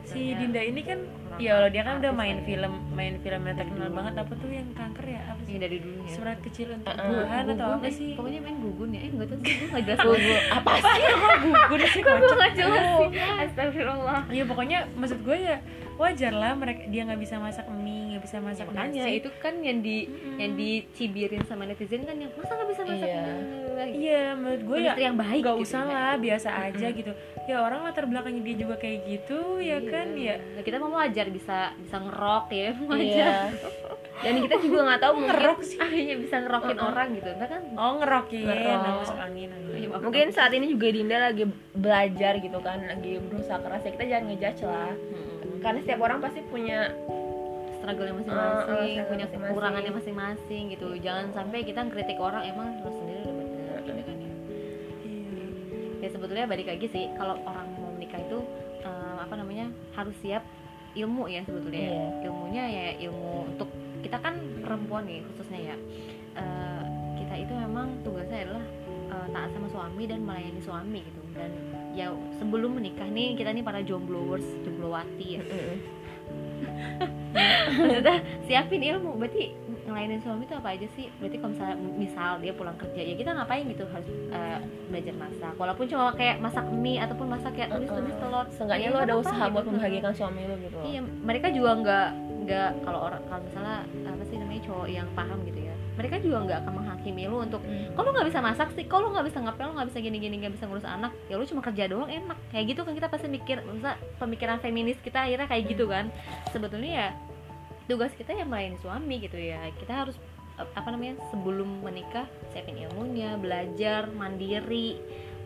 si 0.03 0.33
Iya. 0.33 0.41
Dinda 0.41 0.61
ini 0.63 0.81
kan 0.81 0.99
Orang 1.39 1.47
ya 1.47 1.53
Allah 1.55 1.71
dia 1.71 1.81
kan 1.81 1.95
udah 1.97 2.11
main 2.11 2.35
ya. 2.35 2.43
film 2.43 2.73
main 2.91 3.13
film 3.17 3.41
yang 3.41 3.57
terkenal 3.57 3.89
banget. 3.89 4.13
Apa 4.19 4.33
tuh 4.35 4.49
yang 4.49 4.67
kanker 4.75 5.05
ya? 5.07 5.21
Apa 5.25 5.39
sih? 5.39 5.49
Ini 5.49 5.59
dari 5.59 5.77
dulu 5.79 5.99
ya. 6.03 6.11
Surat 6.11 6.37
kecil 6.39 6.67
untuk 6.75 6.91
Uh-uh. 6.91 7.07
Tuhan 7.15 7.43
atau 7.45 7.55
Gugun, 7.55 7.73
apa 7.73 7.87
eh, 7.87 7.93
sih? 7.95 8.11
Pokoknya 8.13 8.39
main 8.41 8.57
gugun 8.59 8.89
ya. 8.91 8.99
Eh 8.99 9.09
nggak 9.09 9.27
tahu 9.29 9.39
sih. 9.39 9.55
Gue 9.59 9.67
nggak 9.71 9.83
jelas. 9.85 9.99
Gugu. 10.03 10.35
apa 10.51 10.71
sih? 10.75 11.01
Gugun 11.55 11.81
sih? 11.85 12.01
Gue 12.01 12.13
kocak 12.13 12.35
nggak 12.35 12.53
jelas 12.53 12.85
sih? 12.91 13.07
Astagfirullah. 13.39 14.21
Iya 14.27 14.43
pokoknya 14.43 14.77
maksud 14.93 15.19
gue 15.23 15.37
ya 15.39 15.57
wajar 15.95 16.31
lah 16.31 16.55
mereka 16.55 16.87
dia 16.87 17.03
nggak 17.03 17.19
bisa 17.19 17.35
masak 17.37 17.67
mie 17.67 18.15
nggak 18.15 18.23
bisa 18.23 18.39
masak 18.39 18.71
makanya 18.71 19.03
nasi. 19.03 19.19
itu 19.19 19.29
kan 19.43 19.51
yang 19.59 19.83
di 19.83 20.07
Mm-mm. 20.07 20.39
yang 20.39 20.51
dicibirin 20.55 21.43
sama 21.43 21.67
netizen 21.67 22.07
kan 22.07 22.15
yang 22.15 22.31
masa 22.39 22.55
nggak 22.55 22.69
bisa 22.71 22.81
masak 22.87 23.09
Iya. 23.11 23.19
Iya 23.85 24.23
menurut 24.33 24.61
gue 24.61 24.77
ya 24.81 24.93
yang 24.95 25.15
baik 25.15 25.39
nggak 25.39 25.55
gitu 25.55 25.65
usah 25.67 25.81
ya. 25.81 25.91
lah 25.91 26.13
biasa 26.15 26.49
aja 26.63 26.87
gitu 26.89 27.11
ya 27.43 27.55
orang 27.57 27.79
latar 27.81 28.03
belakangnya 28.03 28.43
dia 28.43 28.55
juga 28.57 28.75
kayak 28.75 28.99
gitu 29.03 29.39
ya 29.57 29.77
Iya. 29.77 29.87
kan 29.87 30.07
ya 30.13 30.35
Nah, 30.37 30.61
kita 30.61 30.75
mau 30.77 30.91
wajar 30.93 31.27
bisa 31.27 31.57
bisa 31.75 31.95
ngerok 31.97 32.45
ya 32.49 32.69
wajar 32.89 32.99
iya 32.99 33.33
dan 34.19 34.35
kita 34.37 34.55
juga 34.59 34.79
nggak 34.83 34.99
tahu 34.99 35.11
mungkin 35.15 35.29
ngerok 35.31 35.59
sih 35.61 35.77
ah 35.77 35.91
iya 36.05 36.15
bisa 36.15 36.35
ngerokin 36.37 36.75
Uh-uh. 36.75 36.89
orang 36.89 37.07
gitu 37.13 37.29
Entah 37.29 37.49
kan 37.49 37.61
oh 37.71 37.93
ngerok 37.97 38.27
ya 38.29 38.43
Ngerok. 38.45 38.75
nah, 38.75 38.93
masuk 38.97 39.17
angin 39.17 39.49
angin. 39.49 39.75
Iya, 39.79 39.87
mungkin 39.97 40.25
saat 40.29 40.51
ini 40.51 40.65
juga 40.67 40.87
Dinda 40.89 41.17
lagi 41.21 41.43
belajar 41.73 42.33
gitu 42.37 42.59
kan 42.59 42.79
lagi 42.83 43.11
berusaha 43.17 43.57
keras 43.57 43.81
ya 43.81 43.91
kita 43.91 44.05
jangan 44.05 44.25
ngejudge 44.27 44.61
lah 44.63 44.91
Mm-mm. 44.91 45.59
karena 45.59 45.79
setiap 45.79 46.01
orang 46.01 46.19
pasti 46.19 46.39
punya 46.43 46.91
struggle-nya 47.79 48.11
Uh, 48.11 48.19
uh, 48.19 48.19
masing-masing, 48.19 48.59
struggle 48.59 49.07
punya 49.07 49.25
masing-masing. 49.25 49.39
kekurangannya 49.49 49.91
masing-masing 49.95 50.63
gitu. 50.69 50.87
Jangan 50.99 51.25
sampai 51.31 51.63
kita 51.63 51.79
ngeritik 51.81 52.19
orang 52.19 52.43
emang 52.43 52.67
lu 52.77 52.91
Ya 55.99 56.09
sebetulnya 56.11 56.47
balik 56.47 56.71
lagi 56.71 56.87
sih 56.91 57.11
kalau 57.19 57.35
orang 57.43 57.67
mau 57.79 57.91
menikah 57.93 58.19
itu 58.19 58.39
eh, 58.83 59.17
apa 59.19 59.33
namanya 59.35 59.71
harus 59.95 60.15
siap 60.23 60.43
ilmu 60.95 61.29
ya 61.29 61.41
sebetulnya 61.45 61.83
ya. 61.83 61.91
Iya. 61.91 62.07
Ilmunya 62.27 62.63
ya 62.65 62.85
ilmu 63.09 63.55
untuk 63.55 63.69
kita 63.99 64.17
kan 64.23 64.39
perempuan 64.63 65.03
nih 65.05 65.21
khususnya 65.31 65.59
ya. 65.73 65.75
Eh, 66.39 66.83
kita 67.19 67.35
itu 67.45 67.53
memang 67.53 67.99
tugasnya 68.01 68.47
adalah 68.47 68.65
eh, 69.11 69.27
taat 69.35 69.49
sama 69.53 69.67
suami 69.69 70.03
dan 70.07 70.19
melayani 70.23 70.61
suami 70.63 70.99
gitu 71.03 71.21
dan 71.35 71.51
ya 71.93 72.09
sebelum 72.41 72.77
menikah 72.77 73.05
nih 73.05 73.37
kita 73.37 73.53
nih 73.53 73.63
para 73.63 73.85
jomblowers 73.85 74.45
jomblowati 74.65 75.27
ya 75.39 75.43
maksudnya 77.79 78.17
siapin 78.49 78.83
ilmu 78.83 79.15
berarti 79.15 79.53
ngelayanin 79.89 80.19
suami 80.19 80.43
itu 80.43 80.53
apa 80.53 80.69
aja 80.69 80.87
sih? 80.89 81.09
Berarti 81.17 81.35
kalau 81.35 81.51
misalnya 81.51 81.75
misal 81.95 82.31
dia 82.37 82.53
pulang 82.53 82.77
kerja 82.77 83.01
ya 83.01 83.13
kita 83.13 83.29
ngapain 83.31 83.65
gitu 83.65 83.83
harus 83.85 84.07
eh, 84.29 84.59
belajar 84.87 85.13
masak? 85.15 85.53
Walaupun 85.55 85.85
cuma 85.85 86.13
kayak 86.13 86.37
masak 86.37 86.65
mie 86.69 86.97
ataupun 86.97 87.27
masak 87.27 87.51
kayak 87.53 87.69
tumis 87.71 87.89
tumis 87.89 88.15
telur. 88.15 88.45
Seenggaknya 88.51 88.87
Ya, 88.87 88.93
lu 88.93 88.99
ada 88.99 89.15
usaha 89.15 89.43
buat 89.47 89.61
gitu. 89.61 89.69
membahagiakan 89.71 90.13
suami 90.13 90.41
lu 90.43 90.55
gitu. 90.59 90.77
Iya 90.83 90.99
mereka 91.01 91.47
juga 91.49 91.71
nggak 91.75 92.07
nggak 92.39 92.69
kalau 92.81 92.99
orang 93.03 93.21
kalau 93.25 93.41
misalnya 93.43 93.77
apa 94.05 94.23
sih 94.23 94.37
namanya 94.37 94.61
cowok 94.63 94.87
yang 94.87 95.07
paham 95.11 95.39
gitu 95.43 95.59
ya. 95.59 95.73
Mereka 95.93 96.15
juga 96.19 96.37
nggak 96.39 96.57
akan 96.63 96.73
menghakimi 96.73 97.23
lu 97.25 97.37
untuk 97.39 97.59
Hmm. 97.59 97.91
kalau 97.91 98.09
nggak 98.09 98.27
bisa 98.27 98.39
masak 98.39 98.69
sih? 98.71 98.85
Kalau 98.85 99.11
nggak 99.11 99.25
bisa 99.25 99.39
ngepel? 99.39 99.65
Lu 99.65 99.73
nggak 99.75 99.89
bisa 99.89 99.99
gini 99.99 100.17
gini 100.17 100.35
nggak 100.39 100.53
bisa 100.55 100.65
ngurus 100.65 100.87
anak? 100.87 101.11
Ya 101.27 101.35
lu 101.35 101.43
cuma 101.43 101.59
kerja 101.59 101.83
doang 101.85 102.07
enak. 102.07 102.37
Kayak 102.49 102.65
gitu 102.69 102.81
kan 102.81 102.93
kita 102.95 103.07
pasti 103.07 103.27
mikir 103.27 103.59
masa 103.61 103.91
pemikiran 104.15 104.57
feminis 104.57 104.95
kita 104.99 105.19
akhirnya 105.21 105.45
kayak 105.45 105.63
gitu 105.67 105.85
kan. 105.85 106.07
Sebetulnya 106.47 106.89
ya 106.89 107.07
tugas 107.89 108.13
kita 108.13 108.37
yang 108.37 108.53
melayani 108.53 108.77
suami 108.77 109.17
gitu 109.25 109.35
ya. 109.41 109.65
Kita 109.73 110.05
harus 110.05 110.15
apa 110.59 110.87
namanya 110.93 111.17
sebelum 111.33 111.81
menikah 111.81 112.29
siapin 112.53 112.77
ilmunya 112.77 113.39
belajar 113.39 114.11
mandiri 114.13 114.99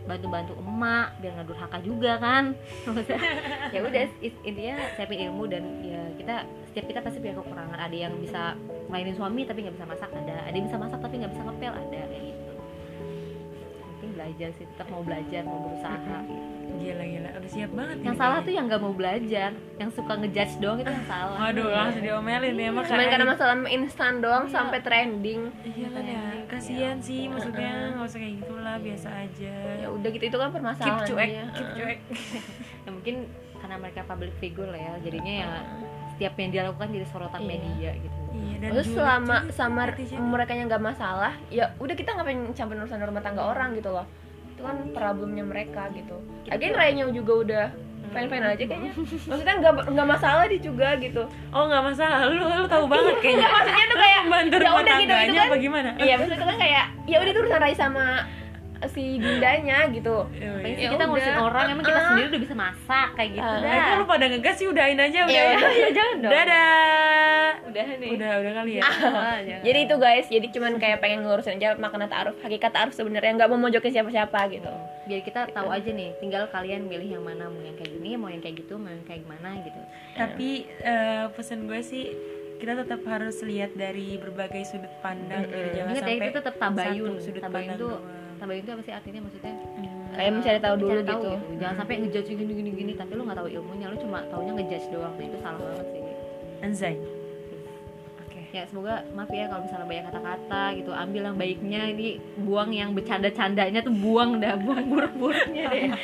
bantu-bantu 0.04 0.52
emak 0.60 1.16
biar 1.24 1.32
nggak 1.40 1.48
durhaka 1.48 1.78
juga 1.80 2.20
kan. 2.20 2.52
Ya 3.74 3.82
udah 3.82 4.06
intinya 4.22 4.76
siapin 5.00 5.32
ilmu 5.32 5.50
dan 5.50 5.64
ya 5.82 6.04
kita 6.20 6.46
setiap 6.70 6.86
kita 6.92 7.00
pasti 7.00 7.18
punya 7.24 7.40
kekurangan. 7.40 7.80
Ada 7.80 7.96
yang 7.96 8.14
bisa 8.20 8.60
mainin 8.92 9.16
suami 9.16 9.48
tapi 9.48 9.64
nggak 9.64 9.80
bisa 9.80 9.88
masak 9.88 10.12
ada. 10.12 10.44
Ada 10.44 10.56
yang 10.60 10.68
bisa 10.68 10.78
masak 10.78 11.00
tapi 11.00 11.16
nggak 11.24 11.32
bisa 11.32 11.44
ngepel 11.48 11.74
ada 11.74 12.02
kayak 12.12 12.24
gitu. 12.28 12.52
Mungkin 13.88 14.10
belajar 14.20 14.50
sih 14.60 14.66
tetap 14.68 14.88
mau 14.92 15.02
belajar 15.02 15.42
mau 15.48 15.60
berusaha 15.72 16.20
gila 16.63 17.04
gila 17.04 17.30
udah 17.34 17.52
siap 17.52 17.71
banget 17.71 17.97
yang 18.02 18.15
salah 18.15 18.39
tuh 18.39 18.52
yang 18.52 18.65
nggak 18.65 18.82
mau 18.82 18.91
belajar 18.91 19.49
yang 19.76 19.89
suka 19.89 20.13
ngejudge 20.15 20.54
doang 20.58 20.80
itu 20.80 20.89
yang 20.89 21.08
salah. 21.08 21.38
Waduh 21.38 21.67
langsung 21.69 22.04
diomelin 22.04 22.54
ya 22.54 22.69
Cuman 22.69 22.84
makanya 22.84 23.10
karena 23.10 23.26
masalah 23.28 23.56
instan 23.67 24.13
doang 24.19 24.43
Iya. 24.43 24.54
sampai 24.54 24.80
trending. 24.80 25.41
iya 25.63 25.88
kan 25.89 26.04
ya 26.04 26.21
kasihan 26.47 26.97
ya 26.97 27.04
sih 27.04 27.21
maksudnya 27.28 27.71
nggak 27.93 28.06
usah 28.06 28.19
kayak 28.19 28.36
gitulah 28.39 28.76
biasa 28.80 29.10
aja. 29.12 29.56
Ya 29.78 29.88
udah 29.88 30.10
gitu 30.10 30.23
itu 30.23 30.38
kan 30.38 30.47
keep 30.47 30.56
permasalahan 30.56 31.08
cuek 31.08 31.30
dia. 31.30 31.45
keep 31.52 31.69
cuek. 31.73 31.99
Ya 32.84 32.89
mungkin 32.91 33.15
karena 33.56 33.76
mereka 33.80 34.04
public 34.04 34.34
figure 34.38 34.67
lah 34.67 34.76
ya 34.78 34.93
jadinya 34.99 35.34
ya 35.39 35.47
setiap 36.13 36.36
yang 36.36 36.49
dia 36.52 36.62
lakukan 36.63 36.88
jadi 36.91 37.08
sorotan 37.08 37.41
Iya. 37.41 37.47
media 37.49 37.91
gitu. 37.97 38.17
Iya 38.34 38.56
dan 38.60 38.69
Terus 38.71 38.88
selama 38.91 39.36
sama 39.49 39.82
mereka 40.12 40.52
yang 40.52 40.67
nggak 40.67 40.84
masalah, 40.84 41.34
ya 41.47 41.71
udah 41.78 41.95
kita 41.95 42.12
ngapain 42.12 42.43
campur 42.52 42.76
urusan 42.76 42.99
rumah 42.99 43.19
tangga 43.19 43.43
orang 43.45 43.71
gitu 43.73 43.88
loh. 43.89 44.04
Itu 44.54 44.62
kan 44.62 44.76
problemnya 44.92 45.44
mereka 45.44 45.89
gitu. 45.92 46.16
Agen 46.48 46.72
Raynya 46.72 47.10
juga 47.10 47.34
udah 47.36 47.66
fine 48.10 48.28
fine 48.28 48.46
aja 48.46 48.63
kayaknya. 48.63 48.92
Maksudnya 49.30 49.56
nggak 49.60 49.74
nggak 49.89 50.08
masalah 50.08 50.44
dia 50.46 50.60
juga 50.60 50.94
gitu. 50.98 51.24
oh 51.50 51.63
nggak 51.66 51.84
masalah 51.84 52.18
lu 52.26 52.38
lu 52.38 52.68
tahu 52.68 52.86
banget 52.86 53.16
kayaknya 53.20 53.48
Maksudnya 53.48 53.86
tuh 53.88 54.00
kayak 54.00 54.22
bantu 54.28 54.56
ya 54.56 54.62
rumah 54.63 54.74
udah 54.76 54.94
gitu, 54.94 55.02
itu 55.04 55.10
tangganya 55.10 55.34
kan- 55.36 55.50
apa 55.50 55.58
gimana 55.58 55.89
Iya 55.98 56.13
maksudnya 56.16 56.38
itu 56.38 56.46
kan 56.46 56.58
kayak 56.58 56.86
ya 57.04 57.16
udah 57.18 57.32
itu 57.32 57.39
urusan 57.42 57.60
Rai 57.60 57.76
sama 57.76 58.06
si 58.88 59.15
Dindanya 59.15 59.78
gitu. 59.88 60.15
Apalagi 60.24 60.43
iya. 60.69 60.78
sih 60.78 60.88
kita 60.88 60.96
udah. 60.96 61.08
ngurusin 61.08 61.36
orang 61.38 61.65
emang 61.69 61.84
kita 61.84 61.96
Ah. 61.96 62.06
sendiri 62.08 62.28
udah 62.28 62.41
bisa 62.41 62.56
masak 62.56 63.10
kayak 63.13 63.30
gitu 63.32 63.46
Ah. 63.46 63.58
Eh, 63.58 63.63
dah 63.63 63.84
kok 63.84 63.96
lu 63.96 64.06
pada 64.06 64.26
ngegas 64.26 64.56
sih 64.56 64.67
udahin 64.67 64.98
aja 64.98 65.19
udah 65.22 65.34
Iya, 65.34 65.43
udah, 65.54 65.72
ya 65.78 65.89
jangan 65.91 66.15
dong 66.17 66.32
dadah 66.32 67.48
udah 67.63 67.86
nih 67.96 68.10
udah 68.12 68.32
udah 68.38 68.52
kali 68.54 68.72
ya 68.74 68.82
Ah, 68.84 69.38
jangan. 69.39 69.62
Jadi 69.62 69.80
itu 69.82 69.96
guys, 69.98 70.26
jadi 70.28 70.48
cuman 70.50 70.74
kayak 70.78 70.98
pengen 71.00 71.19
ngurusin 71.22 71.56
aja 71.56 71.74
makna 71.76 72.06
ta'aruf. 72.06 72.36
Hakikat 72.39 72.72
ta'aruf 72.72 72.93
sebenarnya 72.93 73.32
nggak 73.36 73.50
mau 73.50 73.60
mojokin 73.60 73.91
siapa-siapa 73.91 74.39
gitu. 74.50 74.72
biar 75.04 75.19
kita 75.19 75.52
tahu 75.52 75.67
aja 75.67 75.89
nih 75.89 76.15
tinggal 76.17 76.48
kalian 76.48 76.88
milih 76.88 77.10
yang 77.10 77.24
mana 77.24 77.46
mau 77.46 77.60
yang 77.60 77.76
kayak 77.76 77.91
gini 77.91 78.15
mau 78.15 78.28
yang 78.28 78.39
kayak 78.39 78.56
gitu 78.58 78.76
mau 78.76 78.88
yang 78.88 79.04
kayak 79.04 79.19
gimana 79.22 79.60
gitu 79.60 79.76
tapi 80.13 80.50
eh, 80.80 81.28
pesan 81.30 81.65
gue 81.65 81.80
sih 81.82 82.08
kita 82.56 82.80
tetap 82.80 83.04
harus 83.04 83.36
lihat 83.41 83.76
dari 83.76 84.15
berbagai 84.15 84.63
sudut 84.63 84.88
pandang 85.00 85.43
gitu 85.43 85.60
Mm-mm. 85.60 85.76
jangan 85.76 85.91
ingat 85.91 86.00
ya 86.00 86.08
sampai 86.08 86.24
itu 86.24 86.39
tetap 86.39 86.56
tabayun 86.56 87.12
satu 87.12 87.19
sudut 87.22 87.41
tabayun 87.41 87.52
pandang 87.67 87.76
tuh 87.78 87.91
doang. 87.91 88.12
Tabayun 88.44 88.62
tuh 88.62 88.74
apa 88.74 88.84
sih 88.84 88.94
artinya? 88.94 89.20
Maksudnya 89.24 89.54
Hmm, 89.54 90.14
Kayak 90.14 90.32
mencari 90.36 90.60
tahu 90.60 90.76
dulu 90.78 90.92
mencari 90.94 91.10
gitu. 91.16 91.32
jangan 91.58 91.76
sampai 91.76 91.96
ngejudge 91.98 92.30
gini 92.30 92.54
gini 92.54 92.70
gini. 92.72 92.92
Tapi 92.94 93.12
lu 93.14 93.24
nggak 93.24 93.38
tahu 93.40 93.50
ilmunya. 93.50 93.88
Lu 93.88 93.98
cuma 93.98 94.20
taunya 94.28 94.52
ngejudge 94.52 94.88
doang. 94.90 95.14
Nah 95.16 95.24
itu 95.24 95.38
salah 95.40 95.60
banget 95.60 95.88
sih. 95.90 96.02
Anzai. 96.62 96.96
Oke. 98.20 98.40
Ya 98.52 98.64
semoga 98.68 98.94
maaf 99.12 99.32
ya 99.32 99.46
kalau 99.48 99.62
misalnya 99.64 99.88
banyak 99.88 100.06
kata-kata 100.08 100.64
gitu. 100.76 100.92
Ambil 100.94 101.22
yang 101.24 101.38
baiknya. 101.38 101.82
Ini 101.90 102.08
buang 102.40 102.70
yang 102.70 102.90
bercanda-candanya 102.92 103.80
tuh 103.82 103.96
buang 103.96 104.38
dah. 104.38 104.54
Buang 104.56 104.86
buruk-buruknya 104.86 105.64
deh 105.72 105.84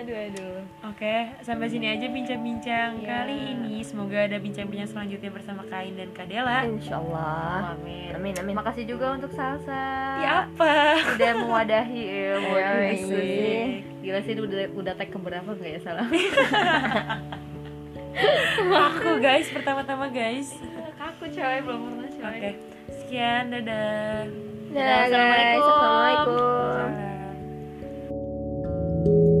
aduh 0.00 0.16
aduh 0.18 0.56
Oke, 0.82 1.12
sampai 1.40 1.68
sini 1.68 1.86
aja 1.88 2.06
bincang-bincang 2.06 2.98
Ya. 2.98 3.20
kali 3.20 3.36
ini. 3.52 3.80
Semoga 3.80 4.18
ada 4.22 4.36
bincang-bincang 4.36 4.88
selanjutnya 4.90 5.28
bersama 5.28 5.62
Kain 5.64 5.92
dan 5.92 6.08
Kadela. 6.10 6.64
Insya 6.64 6.96
Allah. 6.96 7.72
amin 7.74 8.10
Amin 8.10 8.34
amin. 8.34 8.54
makasih 8.54 8.84
juga 8.84 9.12
untuk 9.12 9.30
Salsa 9.30 9.84
Ya 10.18 10.44
apa? 10.46 10.98
udah 11.14 11.32
mewadahi 11.38 12.00
ya 12.00 12.32
buat 12.38 12.60
Ya, 12.60 12.92
iya. 12.92 13.64
gila 14.00 14.20
sih 14.20 14.34
udah 14.34 14.72
udah 14.72 14.92
tag 14.94 15.08
keberapa 15.08 15.46
nggak 15.46 15.70
ya 15.70 15.80
salah 15.80 16.08
Aku 18.90 19.16
guys, 19.18 19.48
pertama-tama 19.48 20.08
guys. 20.08 20.52
kaku 20.96 21.30
coy 21.30 21.58
belum 21.60 21.80
pernah 21.86 22.10
coy 22.10 22.28
Oke, 22.34 22.50
sekian, 22.98 23.48
dadah. 23.48 24.26
Dadah 24.70 25.04
guys. 25.06 25.60
Assalamualaikum. 25.60 25.70
Assalamualaikum. 25.70 26.88
Salam. 29.00 29.38